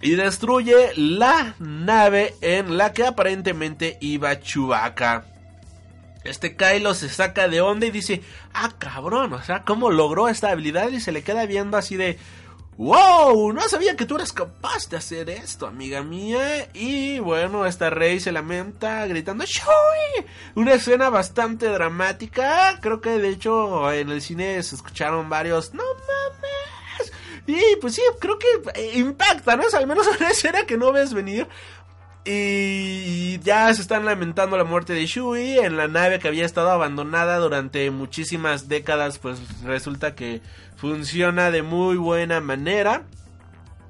[0.00, 5.26] y destruye la nave en la que aparentemente iba Chewbacca.
[6.24, 10.50] Este Kylo se saca de onda y dice, ah cabrón, o sea, ¿cómo logró esta
[10.50, 10.90] habilidad?
[10.90, 12.18] Y se le queda viendo así de,
[12.80, 16.70] wow, no sabía que tú eras capaz de hacer esto, amiga mía.
[16.72, 20.24] Y bueno, esta rey se lamenta gritando, ¡Shui!
[20.54, 22.78] Una escena bastante dramática.
[22.80, 27.12] Creo que de hecho en el cine se escucharon varios, no mames.
[27.46, 29.64] Y pues sí, creo que eh, impacta, ¿no?
[29.64, 31.48] Es al menos una escena que no ves venir.
[32.24, 36.70] Y ya se están lamentando la muerte de Shui en la nave que había estado
[36.70, 39.18] abandonada durante muchísimas décadas.
[39.18, 40.42] Pues resulta que
[40.76, 43.04] funciona de muy buena manera.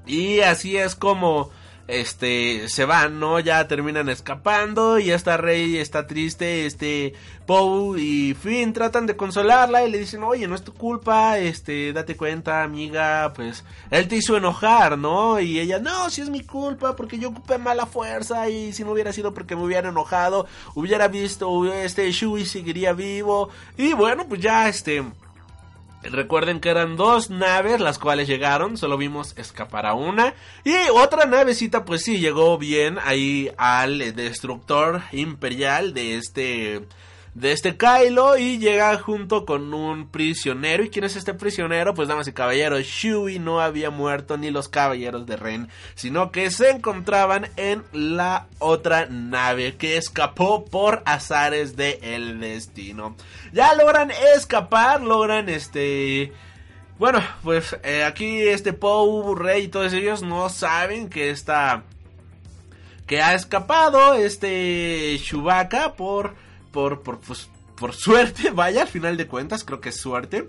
[0.05, 1.51] Y así es como
[1.87, 3.39] este se van, ¿no?
[3.39, 7.13] Ya terminan escapando y esta Rey está triste, este
[7.45, 11.91] Poe y Finn tratan de consolarla y le dicen, "Oye, no es tu culpa, este,
[11.93, 16.41] date cuenta, amiga, pues él te hizo enojar, ¿no?" Y ella, "No, si es mi
[16.41, 20.47] culpa porque yo ocupé mala fuerza y si no hubiera sido porque me hubiera enojado,
[20.75, 25.03] hubiera visto este Shui seguiría vivo." Y bueno, pues ya este
[26.03, 30.33] Recuerden que eran dos naves las cuales llegaron, solo vimos escapar a una.
[30.63, 36.81] Y otra navecita pues sí llegó bien ahí al destructor imperial de este
[37.33, 40.83] de este Kylo y llega junto con un prisionero.
[40.83, 41.93] ¿Y quién es este prisionero?
[41.93, 46.51] Pues damas y caballeros, Shui no había muerto ni los caballeros de Ren, sino que
[46.51, 53.15] se encontraban en la otra nave que escapó por azares del el destino.
[53.53, 56.33] Ya logran escapar, logran este...
[56.99, 61.83] Bueno, pues eh, aquí este Poe, Rey y todos ellos no saben que está...
[63.07, 66.35] Que ha escapado este Chewbacca por
[66.71, 70.47] por, por, pues, por suerte, vaya, al final de cuentas, creo que es suerte.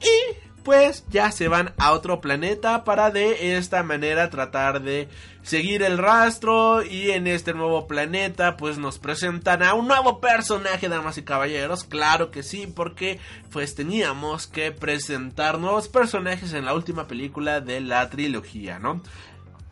[0.00, 5.08] Y pues ya se van a otro planeta para de esta manera tratar de
[5.44, 6.82] seguir el rastro.
[6.82, 11.84] Y en este nuevo planeta pues nos presentan a un nuevo personaje damas y caballeros.
[11.84, 13.20] Claro que sí porque
[13.52, 19.02] pues teníamos que presentar nuevos personajes en la última película de la trilogía no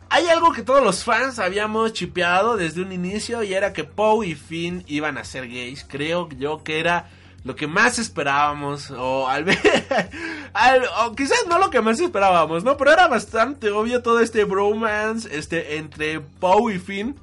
[0.09, 4.27] hay algo que todos los fans habíamos chipeado desde un inicio y era que Poe
[4.27, 5.85] y Finn iban a ser gays.
[5.87, 7.09] Creo yo que era
[7.43, 9.45] lo que más esperábamos o al
[10.99, 12.75] o quizás no lo que más esperábamos, ¿no?
[12.77, 17.15] Pero era bastante obvio todo este bromance este entre Poe y Finn.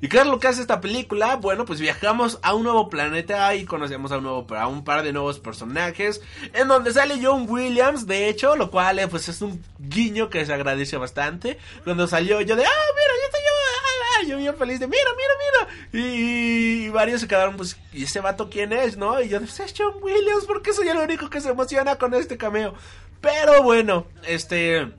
[0.00, 1.36] ¿Y qué es lo que hace esta película?
[1.36, 5.02] Bueno, pues viajamos a un nuevo planeta y conocemos a un, nuevo, a un par
[5.02, 6.20] de nuevos personajes.
[6.52, 10.44] En donde sale John Williams, de hecho, lo cual eh, pues es un guiño que
[10.44, 11.58] se agradece bastante.
[11.84, 15.10] Cuando salió yo de, ah, mira, yo estoy yo, ah, yo bien feliz de, mira,
[15.16, 16.06] mira, mira.
[16.06, 19.20] Y, varios se quedaron, pues, ¿y ese vato quién es, no?
[19.20, 22.36] Y yo, pues, es John Williams, porque soy el único que se emociona con este
[22.36, 22.74] cameo.
[23.20, 24.92] Pero bueno, este...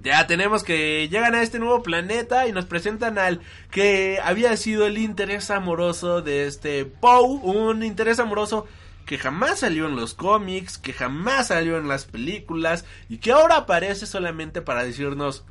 [0.00, 4.86] Ya tenemos que llegan a este nuevo planeta y nos presentan al que había sido
[4.86, 8.66] el interés amoroso de este Poe, un interés amoroso
[9.06, 13.58] que jamás salió en los cómics, que jamás salió en las películas y que ahora
[13.58, 15.44] aparece solamente para decirnos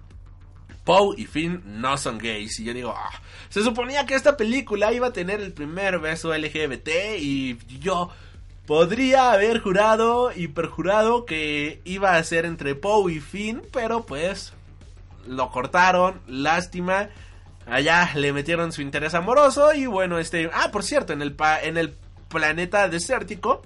[0.84, 2.60] Poe y Finn no son gays.
[2.60, 6.36] Y yo digo, ah, se suponía que esta película iba a tener el primer beso
[6.36, 8.10] LGBT y yo
[8.72, 14.54] Podría haber jurado y perjurado que iba a ser entre Poe y Finn, pero pues
[15.28, 17.10] lo cortaron, lástima.
[17.66, 21.76] Allá le metieron su interés amoroso y bueno, este, ah, por cierto, en el en
[21.76, 21.98] el
[22.30, 23.62] planeta desértico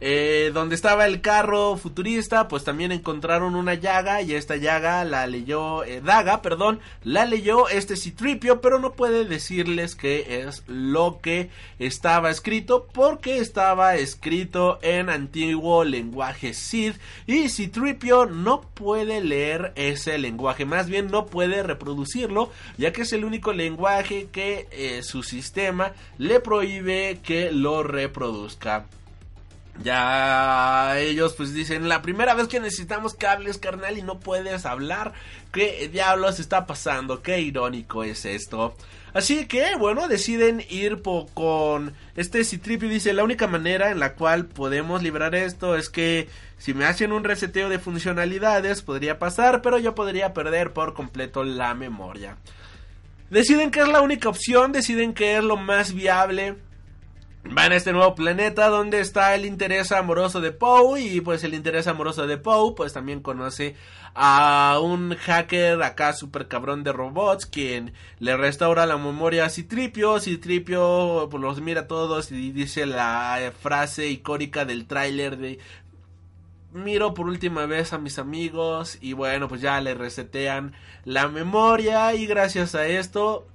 [0.00, 5.26] eh, donde estaba el carro futurista, pues también encontraron una llaga y esta llaga la
[5.26, 11.20] leyó, eh, Daga, perdón, la leyó este Citripio, pero no puede decirles qué es lo
[11.20, 19.72] que estaba escrito porque estaba escrito en antiguo lenguaje Sith y Citripio no puede leer
[19.76, 25.02] ese lenguaje, más bien no puede reproducirlo, ya que es el único lenguaje que eh,
[25.02, 28.86] su sistema le prohíbe que lo reproduzca.
[29.82, 35.12] Ya ellos pues dicen, la primera vez que necesitamos cables, carnal, y no puedes hablar.
[35.52, 37.22] ¿Qué diablos está pasando?
[37.22, 38.76] Qué irónico es esto.
[39.14, 41.02] Así que, bueno, deciden ir
[41.34, 42.88] con este Citripio.
[42.88, 47.12] Dice, la única manera en la cual podemos librar esto es que si me hacen
[47.12, 52.36] un reseteo de funcionalidades podría pasar, pero yo podría perder por completo la memoria.
[53.30, 56.56] Deciden que es la única opción, deciden que es lo más viable
[57.44, 61.54] van a este nuevo planeta donde está el interés amoroso de Poe y pues el
[61.54, 63.76] interés amoroso de Poe pues también conoce
[64.14, 70.20] a un hacker acá super cabrón de robots quien le restaura la memoria a Citripio,
[70.20, 75.58] Citripio pues los mira a todos y dice la frase icónica del tráiler de
[76.72, 80.72] miro por última vez a mis amigos y bueno, pues ya le resetean
[81.04, 83.46] la memoria y gracias a esto,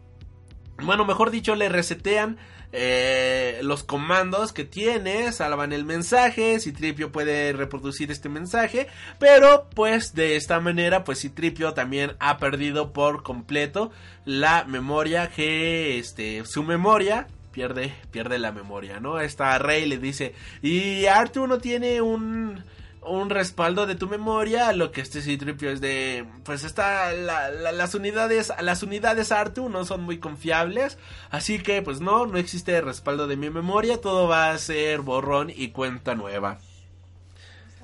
[0.84, 2.38] bueno, mejor dicho, le resetean
[2.72, 8.88] eh, los comandos que tiene, salvan el mensaje, Citripio puede reproducir este mensaje,
[9.20, 13.92] pero pues de esta manera pues Citripio también ha perdido por completo
[14.26, 19.20] la memoria que este su memoria pierde pierde la memoria, ¿no?
[19.20, 22.64] Esta Rey le dice, "Y Arthur no tiene un
[23.08, 28.52] un respaldo de tu memoria, lo que este Citripio es de, pues está, las unidades,
[28.62, 30.98] las unidades Artu no son muy confiables,
[31.30, 35.52] así que pues no, no existe respaldo de mi memoria, todo va a ser borrón
[35.56, 36.60] y cuenta nueva.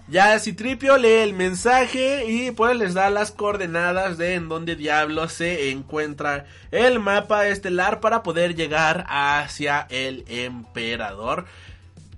[0.07, 5.31] Ya Citripio lee el mensaje y pues les da las coordenadas de en dónde diablos
[5.31, 11.45] se encuentra el mapa estelar para poder llegar hacia el emperador.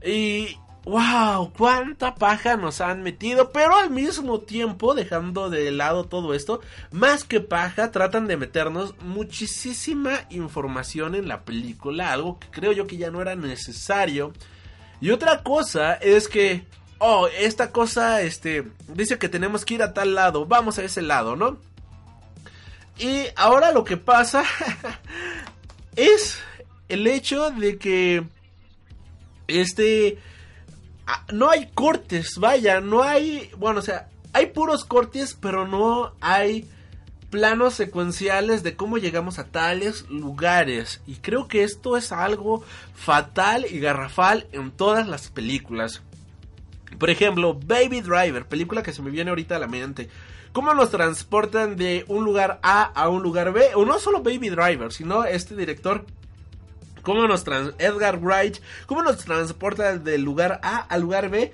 [0.04, 6.34] Y wow, cuánta paja nos han metido, pero al mismo tiempo, dejando de lado todo
[6.34, 6.62] esto,
[6.92, 12.88] más que paja, tratan de meternos muchísima información en la película, algo que creo yo
[12.88, 14.34] que ya no era necesario.
[15.00, 16.66] Y otra cosa es que,
[17.00, 21.02] oh, esta cosa, este, dice que tenemos que ir a tal lado, vamos a ese
[21.02, 21.58] lado, ¿no?
[23.00, 24.44] Y ahora lo que pasa
[25.96, 26.40] es
[26.90, 28.24] el hecho de que,
[29.48, 30.20] este,
[31.32, 36.68] no hay cortes, vaya, no hay, bueno, o sea, hay puros cortes, pero no hay
[37.30, 41.02] planos secuenciales de cómo llegamos a tales lugares.
[41.08, 46.02] Y creo que esto es algo fatal y garrafal en todas las películas.
[47.00, 50.10] Por ejemplo, Baby Driver, película que se me viene ahorita a la mente.
[50.52, 53.72] ¿Cómo nos transportan de un lugar A a un lugar B?
[53.74, 56.06] O no solo Baby Driver, sino este director
[57.04, 57.44] cómo nos
[57.78, 61.54] Edgar Wright, cómo nos transporta del lugar A al lugar B.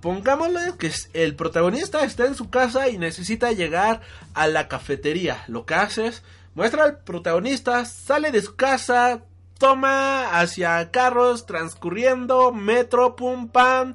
[0.00, 4.02] Pongámosle que el protagonista está en su casa y necesita llegar
[4.34, 5.44] a la cafetería.
[5.48, 6.22] Lo que hace es
[6.54, 9.22] muestra al protagonista, sale de su casa,
[9.58, 13.94] toma hacia carros transcurriendo, metro, pum, pam,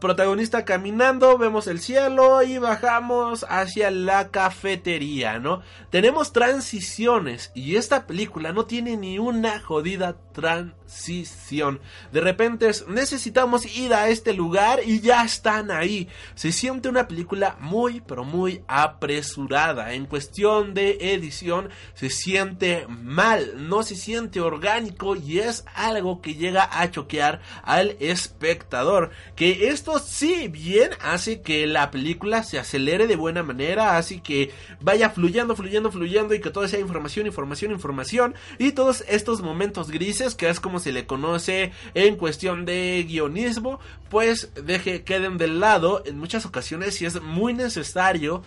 [0.00, 5.62] protagonista caminando, vemos el cielo y bajamos hacia la cafetería, ¿no?
[5.90, 11.80] Tenemos transiciones y esta película no tiene ni una jodida transición.
[12.12, 16.08] De repente necesitamos ir a este lugar y ya están ahí.
[16.34, 19.94] Se siente una película muy pero muy apresurada.
[19.94, 26.34] En cuestión de edición se siente mal, no se siente orgánico y es algo que
[26.34, 29.10] llega a choquear al espectador.
[29.36, 34.50] Que esto sí bien hace que la película se acelere de buena manera, así que
[34.80, 39.90] vaya fluyendo, fluyendo, fluyendo y que todo sea información, información, información y todos estos momentos
[39.90, 43.78] grises que es como se le conoce en cuestión de guionismo,
[44.08, 48.42] pues deje queden del lado en muchas ocasiones si es muy necesario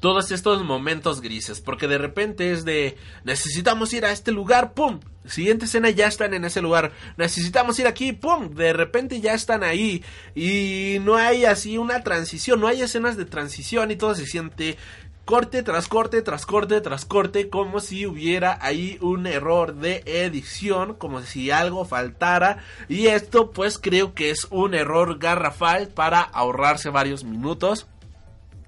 [0.00, 5.00] todos estos momentos grises, porque de repente es de necesitamos ir a este lugar, pum,
[5.26, 9.62] siguiente escena ya están en ese lugar, necesitamos ir aquí, pum, de repente ya están
[9.62, 10.02] ahí
[10.34, 14.78] y no hay así una transición, no hay escenas de transición y todo se siente
[15.26, 20.94] corte tras corte tras corte tras corte como si hubiera ahí un error de edición
[20.94, 26.90] como si algo faltara y esto pues creo que es un error garrafal para ahorrarse
[26.90, 27.86] varios minutos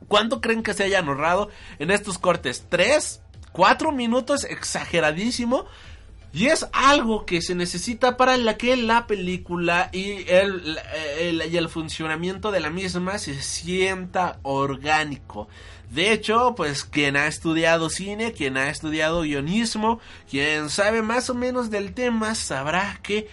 [0.09, 2.67] ¿Cuánto creen que se hayan ahorrado en estos cortes?
[2.69, 3.21] ¿Tres?
[3.53, 4.45] ¿Cuatro minutos?
[4.45, 5.67] Exageradísimo.
[6.35, 10.79] Y es algo que se necesita para la que la película y el,
[11.21, 15.49] y el funcionamiento de la misma se sienta orgánico.
[15.91, 20.01] De hecho, pues quien ha estudiado cine, quien ha estudiado guionismo,
[20.31, 23.29] quien sabe más o menos del tema, sabrá que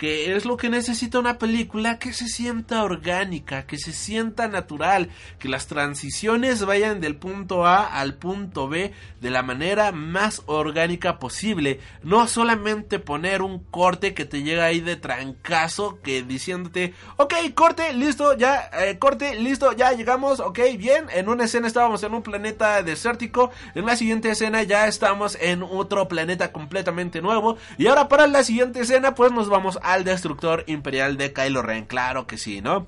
[0.00, 5.10] que es lo que necesita una película que se sienta orgánica, que se sienta natural,
[5.38, 11.18] que las transiciones vayan del punto A al punto B de la manera más orgánica
[11.18, 17.34] posible, no solamente poner un corte que te llega ahí de trancazo que diciéndote, ok,
[17.54, 22.14] corte, listo, ya, eh, corte, listo, ya llegamos, ok, bien, en una escena estábamos en
[22.14, 27.86] un planeta desértico, en la siguiente escena ya estamos en otro planeta completamente nuevo, y
[27.86, 31.84] ahora para la siguiente escena pues nos vamos a al destructor imperial de Kylo Ren,
[31.84, 32.86] claro que sí, ¿no?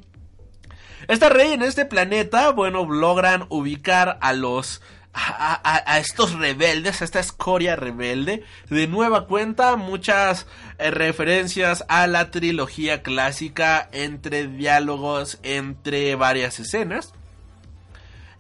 [1.09, 4.80] Esta rey en este planeta, bueno, logran ubicar a los
[5.14, 8.44] a, estos rebeldes, a esta escoria rebelde.
[8.70, 10.46] De nueva cuenta, muchas
[10.78, 17.12] eh, referencias a la trilogía clásica entre diálogos, entre varias escenas.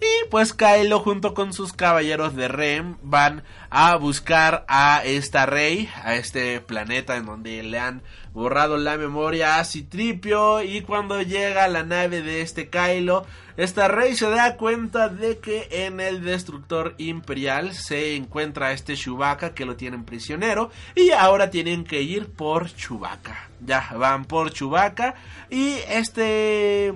[0.02, 5.88] Y pues Kylo junto con sus caballeros de Rem van a buscar a esta rey,
[6.02, 10.60] a este planeta en donde le han borrado la memoria a Citripio.
[10.60, 13.26] Y cuando llega la nave de este Kylo,
[13.56, 19.54] esta rey se da cuenta de que en el destructor imperial se encuentra este Chewbacca
[19.54, 20.72] que lo tienen prisionero.
[20.96, 23.50] Y ahora tienen que ir por Chewbacca.
[23.64, 25.14] Ya van por Chewbacca.
[25.48, 26.92] Y este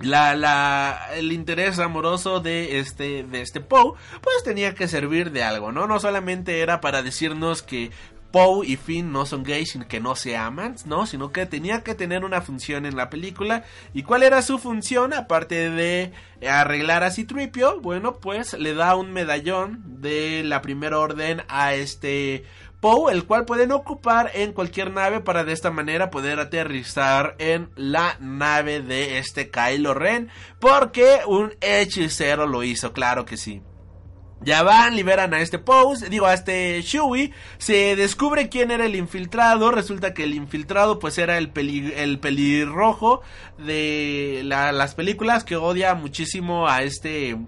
[0.00, 5.42] la, la, el interés amoroso de este, de este Poe, pues tenía que servir de
[5.42, 5.86] algo, ¿no?
[5.86, 7.90] No solamente era para decirnos que
[8.34, 11.06] Poe y Finn no son gays, sino que no se aman, ¿no?
[11.06, 13.62] Sino que tenía que tener una función en la película.
[13.92, 15.12] ¿Y cuál era su función?
[15.12, 16.12] Aparte de
[16.44, 22.44] arreglar a Citripio, bueno, pues le da un medallón de la primera orden a este
[23.10, 28.18] El cual pueden ocupar en cualquier nave para de esta manera poder aterrizar en la
[28.20, 30.28] nave de este Kylo Ren,
[30.60, 33.62] porque un hechicero lo hizo, claro que sí.
[34.42, 38.96] Ya van, liberan a este Pose, digo a este Shui, se descubre quién era el
[38.96, 41.52] infiltrado, resulta que el infiltrado pues era el,
[41.96, 43.22] el pelirrojo
[43.56, 47.38] de las películas que odia muchísimo a este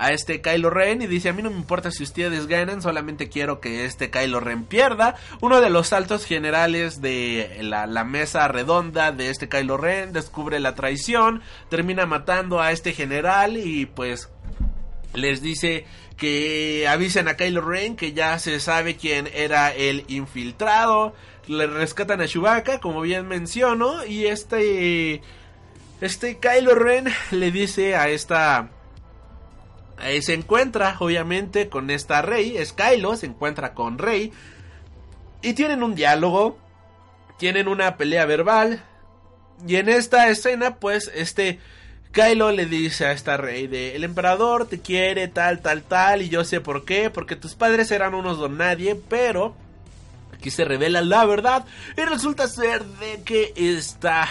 [0.00, 3.28] a este Kylo Ren y dice a mí no me importa si ustedes ganan, solamente
[3.28, 5.16] quiero que este Kylo Ren pierda.
[5.42, 10.74] Uno de los altos generales de la, mesa redonda de este Kylo Ren descubre la
[10.74, 14.30] traición, termina matando a este general y pues
[15.12, 15.84] les dice
[16.16, 21.14] que avisen a Kylo Ren que ya se sabe quién era el infiltrado.
[21.46, 25.20] Le rescatan a Chewbacca, como bien menciono, y este
[26.00, 28.70] este Kylo Ren le dice a esta
[30.02, 34.32] eh, se encuentra obviamente con esta Rey, es Kylo, se encuentra con Rey
[35.42, 36.58] y tienen un diálogo,
[37.38, 38.82] tienen una pelea verbal
[39.66, 41.58] y en esta escena pues este
[42.12, 46.28] Kylo le dice a esta rey de el emperador te quiere tal tal tal y
[46.28, 49.54] yo sé por qué, porque tus padres eran unos don nadie, pero
[50.34, 51.64] aquí se revela la verdad
[51.96, 54.28] y resulta ser de que esta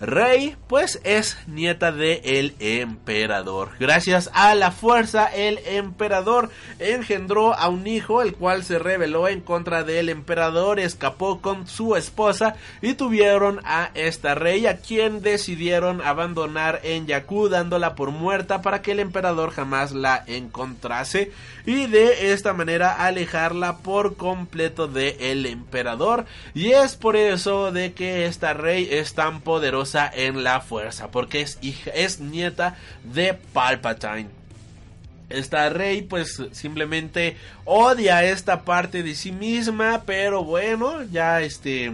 [0.00, 3.72] Rey, pues es nieta de el emperador.
[3.78, 6.48] Gracias a la fuerza, el emperador
[6.78, 11.96] engendró a un hijo, el cual se rebeló en contra del emperador, escapó con su
[11.96, 18.62] esposa y tuvieron a esta rey, a quien decidieron abandonar en Jakku, dándola por muerta
[18.62, 21.30] para que el emperador jamás la encontrase
[21.66, 26.24] y de esta manera alejarla por completo del el emperador.
[26.54, 31.40] Y es por eso de que esta rey es tan poderosa en la fuerza, porque
[31.40, 34.28] es hija, es nieta de Palpatine.
[35.28, 41.92] Esta rey pues simplemente odia esta parte de sí misma, pero bueno, ya este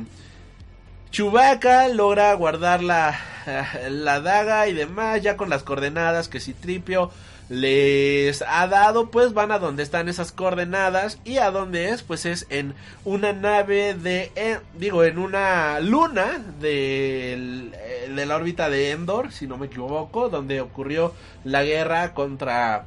[1.11, 3.18] Chewbacca logra guardar la,
[3.90, 7.11] la daga y demás, ya con las coordenadas que Citripio
[7.49, 12.26] les ha dado, pues van a donde están esas coordenadas y a donde es, pues
[12.26, 12.74] es en
[13.05, 17.70] una nave de, eh, digo, en una luna de,
[18.14, 22.86] de la órbita de Endor, si no me equivoco, donde ocurrió la guerra contra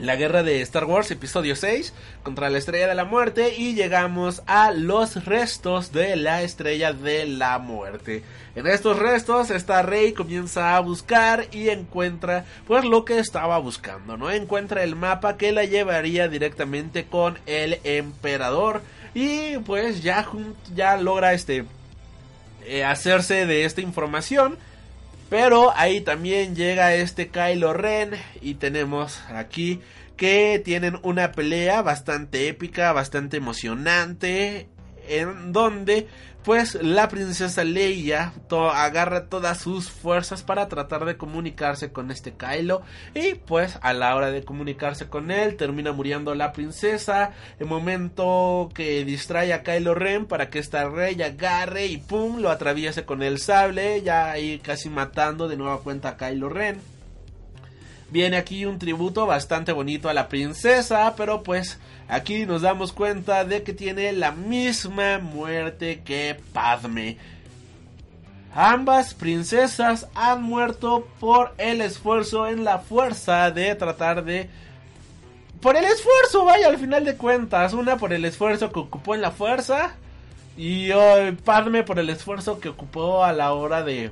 [0.00, 1.92] la guerra de Star Wars episodio 6
[2.22, 7.26] contra la estrella de la muerte y llegamos a los restos de la estrella de
[7.26, 8.22] la muerte.
[8.54, 14.16] En estos restos esta Rey comienza a buscar y encuentra pues lo que estaba buscando,
[14.16, 14.30] ¿no?
[14.30, 18.82] Encuentra el mapa que la llevaría directamente con el emperador
[19.14, 20.26] y pues ya
[20.74, 21.64] ya logra este
[22.66, 24.58] eh, hacerse de esta información
[25.28, 29.80] pero ahí también llega este Kylo Ren y tenemos aquí
[30.16, 34.68] que tienen una pelea bastante épica, bastante emocionante,
[35.08, 36.08] en donde
[36.48, 38.32] pues la princesa Leia
[38.72, 42.80] agarra todas sus fuerzas para tratar de comunicarse con este Kylo.
[43.14, 47.32] Y pues a la hora de comunicarse con él termina muriendo la princesa.
[47.58, 52.48] El momento que distrae a Kylo Ren para que esta rey agarre y pum lo
[52.48, 56.80] atraviese con el sable ya ahí casi matando de nueva cuenta a Kylo Ren.
[58.10, 61.78] Viene aquí un tributo bastante bonito a la princesa, pero pues
[62.08, 67.18] aquí nos damos cuenta de que tiene la misma muerte que Padme.
[68.54, 74.48] Ambas princesas han muerto por el esfuerzo en la fuerza de tratar de...
[75.60, 77.72] Por el esfuerzo, vaya, al final de cuentas.
[77.72, 79.92] Una por el esfuerzo que ocupó en la fuerza.
[80.56, 84.10] Y oh, Padme por el esfuerzo que ocupó a la hora de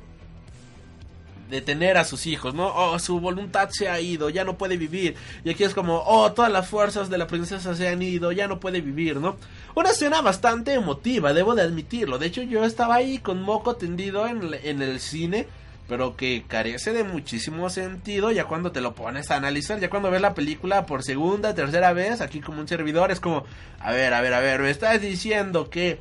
[1.50, 2.66] de tener a sus hijos, ¿no?
[2.74, 5.14] Oh, su voluntad se ha ido, ya no puede vivir.
[5.44, 8.48] Y aquí es como, oh, todas las fuerzas de la princesa se han ido, ya
[8.48, 9.36] no puede vivir, ¿no?
[9.74, 12.18] Una escena bastante emotiva, debo de admitirlo.
[12.18, 15.46] De hecho, yo estaba ahí con moco tendido en, en el cine.
[15.88, 20.10] pero que carece de muchísimo sentido ya cuando te lo pones a analizar, ya cuando
[20.10, 23.44] ves la película por segunda, tercera vez, aquí como un servidor, es como,
[23.78, 26.00] a ver, a ver, a ver, me estás diciendo que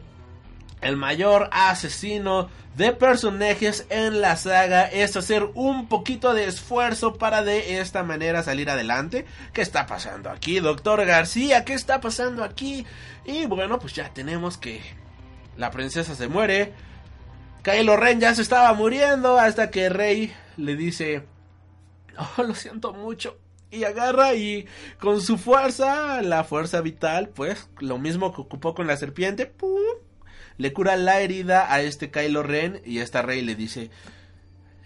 [0.81, 7.43] el mayor asesino de personajes en la saga es hacer un poquito de esfuerzo para
[7.43, 9.25] de esta manera salir adelante.
[9.53, 11.63] ¿Qué está pasando aquí, doctor García?
[11.63, 12.85] ¿Qué está pasando aquí?
[13.25, 14.81] Y bueno, pues ya tenemos que
[15.57, 16.73] la princesa se muere.
[17.63, 21.25] Kylo Ren ya se estaba muriendo hasta que Rey le dice,
[22.17, 23.39] oh, lo siento mucho.
[23.71, 24.67] Y agarra y
[24.99, 29.79] con su fuerza, la fuerza vital, pues lo mismo que ocupó con la serpiente, ¡pum!
[30.57, 33.89] Le cura la herida a este Kylo Ren y esta Rey le dice,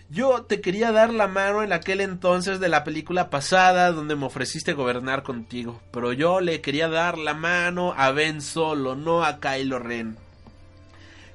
[0.10, 4.26] yo te quería dar la mano en aquel entonces de la película pasada donde me
[4.26, 9.40] ofreciste gobernar contigo, pero yo le quería dar la mano a Ben Solo, no a
[9.40, 10.18] Kylo Ren.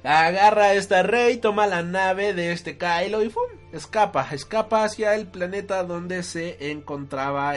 [0.05, 3.49] Agarra a esta rey, toma la nave de este Kylo y ¡fum!
[3.75, 7.55] escapa, escapa hacia el planeta donde se encontraba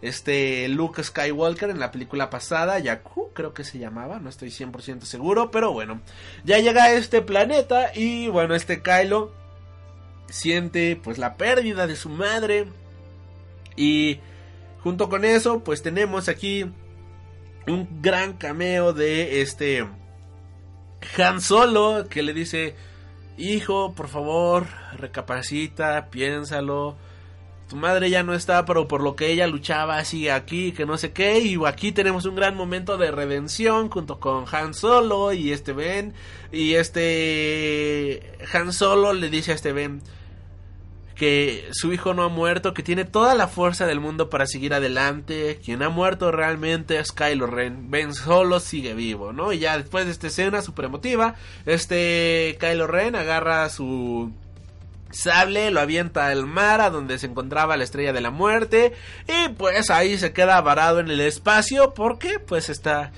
[0.00, 5.02] este Luke Skywalker en la película pasada, Jakku creo que se llamaba, no estoy 100%
[5.02, 6.00] seguro, pero bueno,
[6.44, 9.32] ya llega a este planeta y bueno, este Kylo
[10.28, 12.66] siente pues la pérdida de su madre
[13.76, 14.20] y
[14.82, 16.64] junto con eso pues tenemos aquí
[17.66, 19.86] un gran cameo de este
[21.18, 22.74] Han Solo que le dice
[23.36, 26.96] hijo por favor recapacita piénsalo.
[27.68, 30.98] Tu madre ya no está, pero por lo que ella luchaba sigue aquí, que no
[30.98, 35.50] sé qué, y aquí tenemos un gran momento de redención junto con Han Solo y
[35.50, 36.12] este Ben,
[36.52, 40.02] y este Han Solo le dice a este Ben,
[41.14, 44.74] que su hijo no ha muerto, que tiene toda la fuerza del mundo para seguir
[44.74, 49.52] adelante, quien ha muerto realmente es Kylo Ren, Ben solo sigue vivo, ¿no?
[49.52, 51.36] Y ya después de esta escena super emotiva,
[51.66, 54.32] este Kylo Ren agarra su
[55.10, 58.92] sable, lo avienta al mar a donde se encontraba la estrella de la muerte
[59.28, 63.12] y pues ahí se queda varado en el espacio porque pues está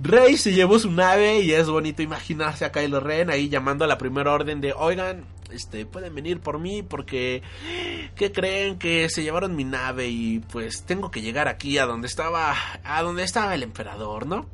[0.00, 3.88] Rey se llevó su nave y es bonito imaginarse a Kylo Ren ahí llamando a
[3.88, 7.42] la primera orden de oigan este, pueden venir por mí porque,
[8.16, 8.78] ¿qué creen?
[8.78, 13.02] Que se llevaron mi nave y pues tengo que llegar aquí a donde estaba, a
[13.02, 14.46] donde estaba el emperador, ¿no?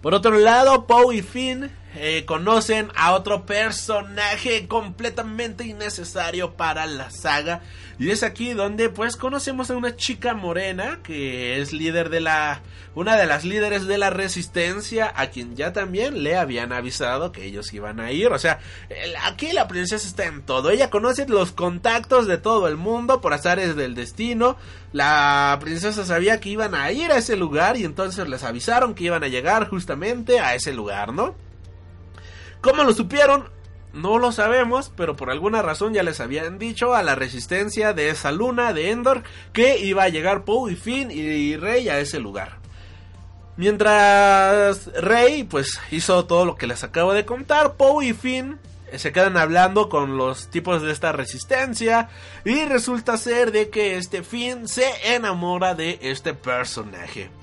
[0.00, 7.10] Por otro lado, Poe y Finn eh, conocen a otro personaje completamente innecesario para la
[7.10, 7.60] saga.
[7.98, 12.62] Y es aquí donde pues conocemos a una chica morena que es líder de la...
[12.94, 17.44] Una de las líderes de la resistencia a quien ya también le habían avisado que
[17.44, 18.28] ellos iban a ir.
[18.28, 18.58] O sea,
[19.24, 20.68] aquí la princesa está en todo.
[20.68, 24.56] Ella conoce los contactos de todo el mundo por azares del destino.
[24.92, 29.04] La princesa sabía que iban a ir a ese lugar y entonces les avisaron que
[29.04, 31.34] iban a llegar justamente a ese lugar, ¿no?
[32.62, 33.50] ¿Cómo lo supieron?
[33.92, 38.08] No lo sabemos, pero por alguna razón ya les habían dicho a la resistencia de
[38.08, 42.20] esa luna de Endor que iba a llegar Poe y Finn y Rey a ese
[42.20, 42.58] lugar.
[43.56, 48.60] Mientras Rey pues hizo todo lo que les acabo de contar, Poe y Finn
[48.96, 52.10] se quedan hablando con los tipos de esta resistencia
[52.44, 57.41] y resulta ser de que este Finn se enamora de este personaje.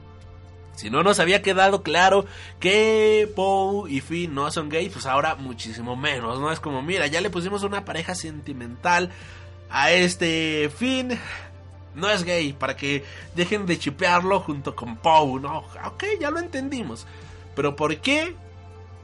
[0.80, 2.26] Si no nos había quedado claro
[2.62, 6.54] que Poe y Finn no son gays, pues ahora muchísimo menos, ¿no?
[6.54, 9.10] Es como, mira, ya le pusimos una pareja sentimental
[9.70, 11.20] a este Finn.
[11.96, 13.04] No es gay, para que
[13.36, 15.66] dejen de chipearlo junto con Poe, ¿no?
[15.86, 17.06] Ok, ya lo entendimos.
[17.58, 18.34] Pero ¿por qué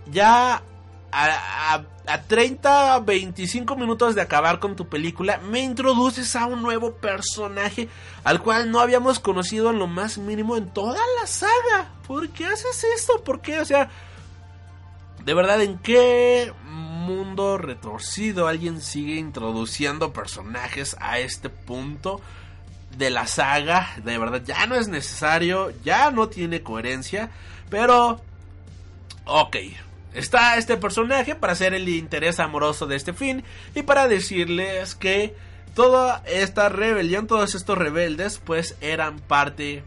[0.09, 0.63] ya
[1.15, 6.95] a, a, 30, 25 minutos de acabar con tu película, me introduces a un nuevo
[6.95, 7.87] personaje
[8.23, 11.89] al cual no habíamos conocido en lo más mínimo en toda la saga.
[12.05, 13.23] ¿Por qué haces esto?
[13.23, 13.59] ¿Por qué?
[13.59, 13.89] O sea,
[15.23, 22.19] de verdad, ¿en qué mundo retorcido alguien sigue introduciendo personajes a este punto
[22.97, 23.95] de la saga?
[24.03, 27.31] De verdad, ya no es necesario, ya no tiene coherencia,
[27.69, 28.21] pero...
[29.27, 29.55] Ok,
[30.15, 33.43] está este personaje para ser el interés amoroso de este fin
[33.75, 35.35] y para decirles que
[35.73, 39.83] toda esta rebelión, todos estos rebeldes, pues eran parte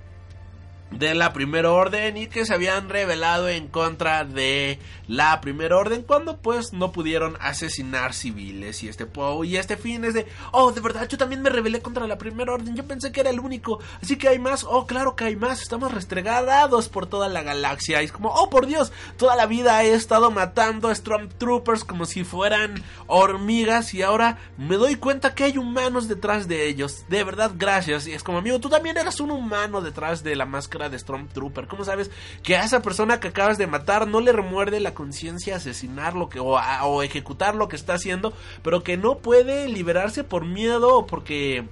[0.91, 6.03] de la primera orden y que se habían rebelado en contra de la primera orden
[6.03, 8.83] cuando pues no pudieron asesinar civiles.
[8.83, 9.07] Y este
[9.45, 12.55] y este fin es de oh de verdad yo también me rebelé contra la primera
[12.55, 12.75] orden.
[12.75, 13.81] Yo pensé que era el único.
[14.03, 14.65] Así que hay más.
[14.65, 15.61] Oh claro que hay más.
[15.61, 19.83] Estamos restregados por toda la galaxia y es como oh por Dios toda la vida
[19.83, 25.45] he estado matando a Stormtroopers como si fueran hormigas y ahora me doy cuenta que
[25.45, 27.05] hay humanos detrás de ellos.
[27.09, 30.47] De verdad gracias y es como amigo tú también eras un humano detrás de la
[30.47, 31.67] máscara máscara de Stormtrooper?
[31.67, 32.11] ¿Cómo sabes
[32.43, 36.29] que a esa persona que acabas de matar no le remuerde la conciencia asesinar lo
[36.29, 41.07] que o, ejecutar lo que está haciendo, pero que no puede liberarse por miedo o
[41.07, 41.65] porque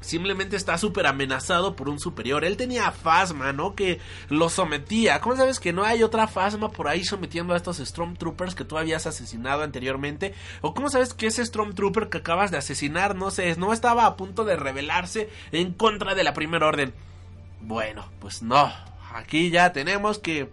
[0.00, 2.44] simplemente está súper amenazado por un superior.
[2.44, 3.74] Él tenía a Phasma, ¿no?
[3.74, 5.20] Que lo sometía.
[5.20, 8.76] ¿Cómo sabes que no hay otra Phasma por ahí sometiendo a estos Stormtroopers que tú
[8.76, 10.34] habías asesinado anteriormente?
[10.60, 14.16] ¿O cómo sabes que ese Stormtrooper que acabas de asesinar, no sé, no estaba a
[14.16, 16.92] punto de rebelarse en contra de la Primera Orden?
[17.64, 18.70] Bueno, pues no.
[19.14, 20.50] Aquí ya tenemos que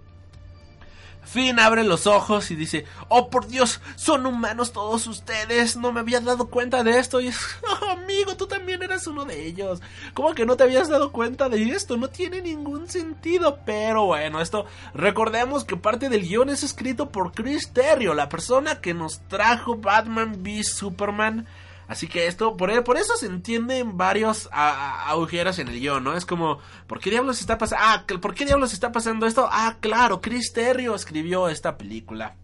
[1.24, 6.00] Finn abre los ojos y dice, oh por Dios, son humanos todos ustedes, no me
[6.00, 7.22] había dado cuenta de esto.
[7.22, 7.38] Y es,
[7.82, 9.82] oh, amigo, tú también eras uno de ellos.
[10.14, 11.98] ¿Cómo que no te habías dado cuenta de esto?
[11.98, 13.60] No tiene ningún sentido.
[13.66, 18.82] Pero bueno, esto, recordemos que parte del guion es escrito por Chris Terrio, la persona
[18.82, 21.48] que nos trajo Batman v Superman.
[21.92, 26.16] Así que esto, por, eso se entienden varios agujeros en el guion, ¿no?
[26.16, 27.86] Es como, ¿por qué diablos está pasando?
[27.86, 29.46] Ah, ¿por qué diablos está pasando esto?
[29.52, 32.38] Ah, claro, Chris Terrio escribió esta película.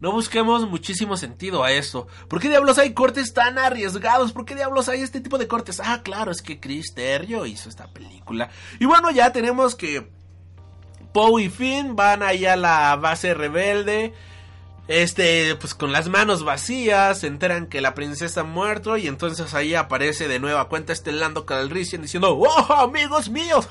[0.00, 2.08] No busquemos muchísimo sentido a esto.
[2.28, 4.34] ¿Por qué diablos hay cortes tan arriesgados?
[4.34, 5.80] ¿Por qué diablos hay este tipo de cortes?
[5.82, 8.50] Ah, claro, es que Chris Terrio hizo esta película.
[8.78, 10.10] Y bueno, ya tenemos que
[11.14, 14.12] Poe y Finn van ahí a la base rebelde.
[14.88, 19.52] Este, pues con las manos vacías, se enteran que la princesa ha muerto y entonces
[19.52, 23.68] ahí aparece de nueva cuenta este Lando Calrissian diciendo, ¡Oh, amigos míos!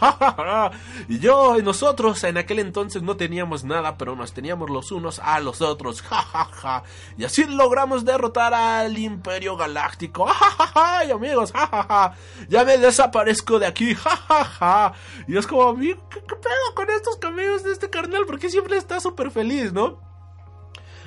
[1.08, 5.20] y yo y nosotros en aquel entonces no teníamos nada, pero nos teníamos los unos
[5.20, 6.84] a los otros, ¡Ja,
[7.18, 10.26] Y así logramos derrotar al Imperio Galáctico,
[10.74, 12.14] ¡Ja, Y amigos, ¡Ja,
[12.50, 14.92] Ya me desaparezco de aquí, ¡Ja,
[15.30, 18.26] Y es como, ¿qué, qué pedo con estos cameos de este carnal?
[18.26, 20.15] Porque siempre está súper feliz, ¿no?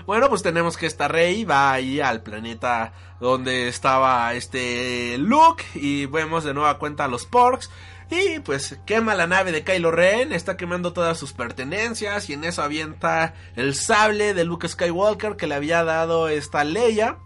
[0.09, 6.07] Bueno, pues tenemos que esta Rey va ahí al planeta donde estaba este Luke y
[6.07, 7.69] vemos de nueva cuenta a los Porks.
[8.11, 12.45] Y pues quema la nave de Kylo Ren, está quemando todas sus pertenencias y en
[12.45, 17.19] eso avienta el sable de Luke Skywalker que le había dado esta Leia.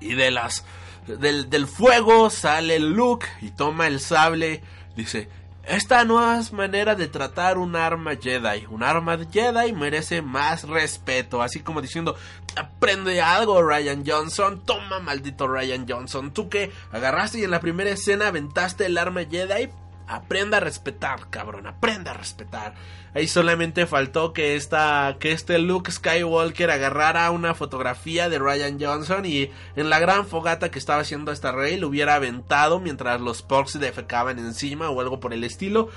[0.00, 0.64] Y de las
[1.08, 4.62] del, del fuego sale Luke y toma el sable,
[4.94, 5.28] dice,
[5.64, 6.02] esta
[6.38, 8.66] es manera de tratar un arma Jedi.
[8.70, 11.42] Un arma Jedi merece más respeto.
[11.42, 12.16] Así como diciendo,
[12.56, 14.62] aprende algo Ryan Johnson.
[14.64, 16.32] Toma maldito Ryan Johnson.
[16.32, 19.70] Tú que agarraste y en la primera escena aventaste el arma Jedi.
[20.10, 21.68] Aprenda a respetar, cabrón.
[21.68, 22.74] Aprenda a respetar.
[23.14, 29.24] Ahí solamente faltó que esta, que este Luke Skywalker agarrara una fotografía de Ryan Johnson
[29.24, 33.42] y en la gran fogata que estaba haciendo esta rey lo hubiera aventado mientras los
[33.42, 35.90] Porks defecaban encima o algo por el estilo.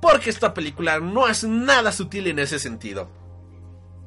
[0.00, 3.08] Porque esta película no es nada sutil en ese sentido.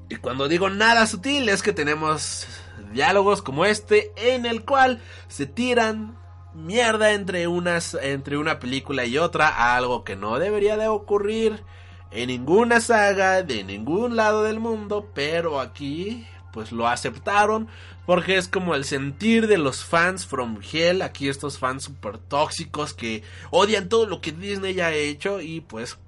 [0.10, 2.46] Y cuando digo nada sutil es que tenemos
[2.92, 6.20] diálogos como este en el cual se tiran
[6.54, 11.64] mierda entre unas entre una película y otra, algo que no debería de ocurrir
[12.12, 17.68] en ninguna saga de ningún lado del mundo, pero aquí pues lo aceptaron
[18.06, 22.94] porque es como el sentir de los fans from hell, aquí estos fans super tóxicos
[22.94, 23.22] que
[23.52, 26.00] odian todo lo que Disney ya ha hecho y pues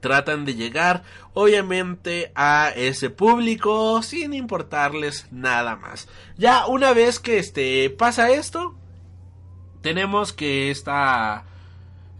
[0.00, 1.02] tratan de llegar
[1.34, 6.08] obviamente a ese público sin importarles nada más.
[6.38, 8.79] Ya una vez que este pasa esto,
[9.82, 11.44] tenemos que esta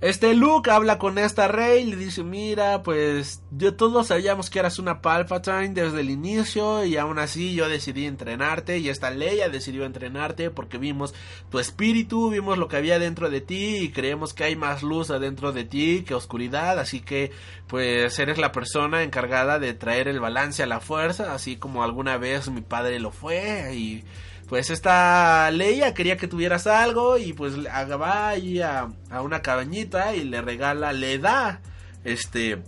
[0.00, 4.58] este Luke habla con esta Rey y le dice, mira, pues yo todos sabíamos que
[4.58, 9.50] eras una Palpatine desde el inicio y aún así yo decidí entrenarte y esta Leia
[9.50, 11.14] decidió entrenarte porque vimos
[11.50, 15.10] tu espíritu, vimos lo que había dentro de ti y creemos que hay más luz
[15.10, 17.30] adentro de ti que oscuridad, así que
[17.66, 22.16] pues eres la persona encargada de traer el balance a la fuerza, así como alguna
[22.16, 24.02] vez mi padre lo fue y
[24.50, 30.24] pues esta Leia quería que tuvieras algo y pues va a, a una cabañita y
[30.24, 31.60] le regala, le da
[32.02, 32.60] este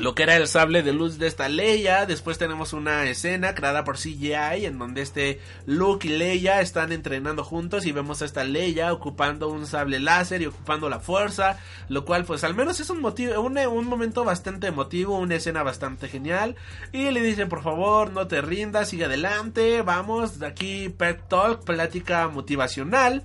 [0.00, 2.06] lo que era el sable de luz de esta Leia.
[2.06, 7.44] Después tenemos una escena creada por CGI en donde este Luke y Leia están entrenando
[7.44, 12.04] juntos y vemos a esta Leia ocupando un sable láser y ocupando la fuerza, lo
[12.04, 16.08] cual pues al menos es un motivo, un, un momento bastante emotivo, una escena bastante
[16.08, 16.56] genial
[16.92, 21.64] y le dicen por favor no te rindas, sigue adelante, vamos, de aquí pet talk,
[21.64, 23.24] plática motivacional.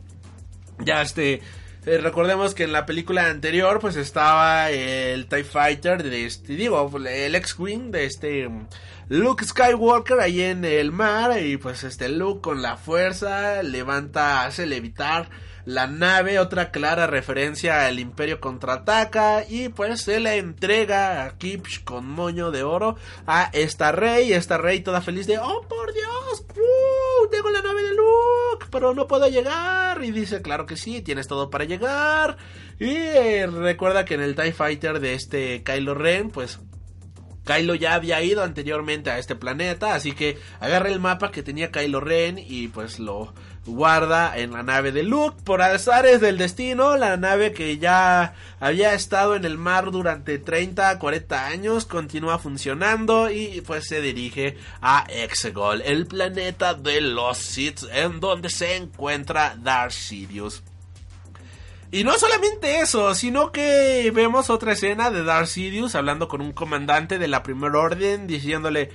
[0.80, 1.41] Ya este
[1.86, 6.91] eh, recordemos que en la película anterior pues estaba el TIE Fighter de este, digo,
[7.07, 8.49] el X-Wing de este
[9.07, 14.65] Luke Skywalker ahí en el mar y pues este Luke con la fuerza levanta, hace
[14.65, 15.29] levitar
[15.66, 22.07] la nave, otra clara referencia al Imperio contraataca y pues se le entrega aquí con
[22.07, 22.95] moño de oro
[23.26, 27.28] a esta rey, esta rey toda feliz de, oh por Dios, ¡Uh!
[27.30, 30.03] tengo la nave de Luke, pero no puedo llegar.
[30.03, 32.38] Y dice, claro que sí, tienes todo para llegar.
[32.80, 36.59] Y eh, recuerda que en el TIE Fighter de este Kylo Ren, pues
[37.45, 41.72] Kylo ya había ido anteriormente a este planeta, así que agarra el mapa que tenía
[41.72, 43.34] Kylo Ren y pues lo
[43.66, 45.38] guarda en la nave de Luke.
[45.43, 50.97] Por azares del destino, la nave que ya había estado en el mar durante 30,
[50.99, 57.84] 40 años continúa funcionando y pues se dirige a Exegol, el planeta de los Sith,
[57.91, 60.63] en donde se encuentra Darth Sidious.
[61.91, 66.51] Y no solamente eso, sino que vemos otra escena de Darth Sidious hablando con un
[66.51, 68.91] comandante de la Primera Orden diciéndole,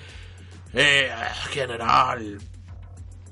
[0.74, 1.10] eh,
[1.50, 2.38] general.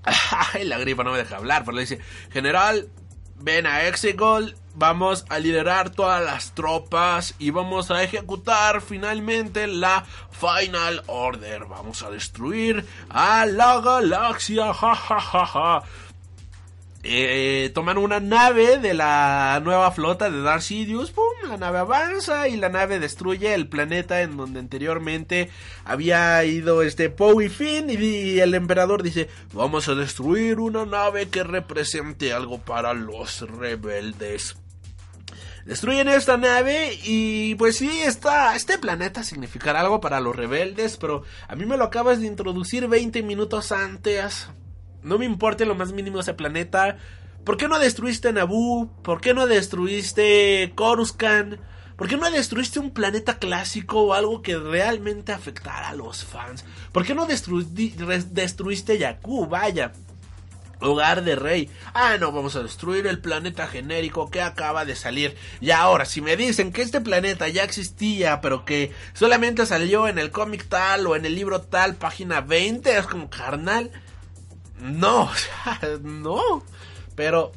[0.65, 2.89] La gripa no me deja hablar, pero le dice, general,
[3.37, 10.05] ven a Exegol, vamos a liderar todas las tropas y vamos a ejecutar finalmente la
[10.31, 11.67] Final Order.
[11.67, 15.83] Vamos a destruir a la galaxia, jajajaja.
[17.05, 21.25] Eh, toman una nave de la nueva flota de Darth Sidious, ¡pum!
[21.49, 25.49] La nave avanza y la nave destruye el planeta en donde anteriormente
[25.85, 31.29] había ido este Poe y Finn y, el emperador dice, vamos a destruir una nave
[31.29, 34.57] que represente algo para los rebeldes.
[35.67, 41.23] Destruyen esta nave y pues sí, está, este planeta significará algo para los rebeldes, pero
[41.47, 44.49] a mí me lo acabas de introducir 20 minutos antes.
[45.03, 46.97] No me importa lo más mínimo ese planeta.
[47.45, 48.91] ¿Por qué no destruiste Naboo?
[49.03, 51.59] ¿Por qué no destruiste Coruscant?
[51.97, 56.65] ¿Por qué no destruiste un planeta clásico o algo que realmente afectara a los fans?
[56.93, 59.47] ¿Por qué no destruiste Jakku?
[59.47, 59.93] Vaya.
[60.81, 61.71] Hogar de Rey.
[61.93, 65.37] Ah, no, vamos a destruir el planeta genérico que acaba de salir.
[65.61, 70.19] Y ahora, si me dicen que este planeta ya existía, pero que solamente salió en
[70.19, 73.91] el cómic tal o en el libro tal, página 20, es como carnal.
[74.81, 75.31] No,
[76.03, 76.63] no.
[77.15, 77.53] Pero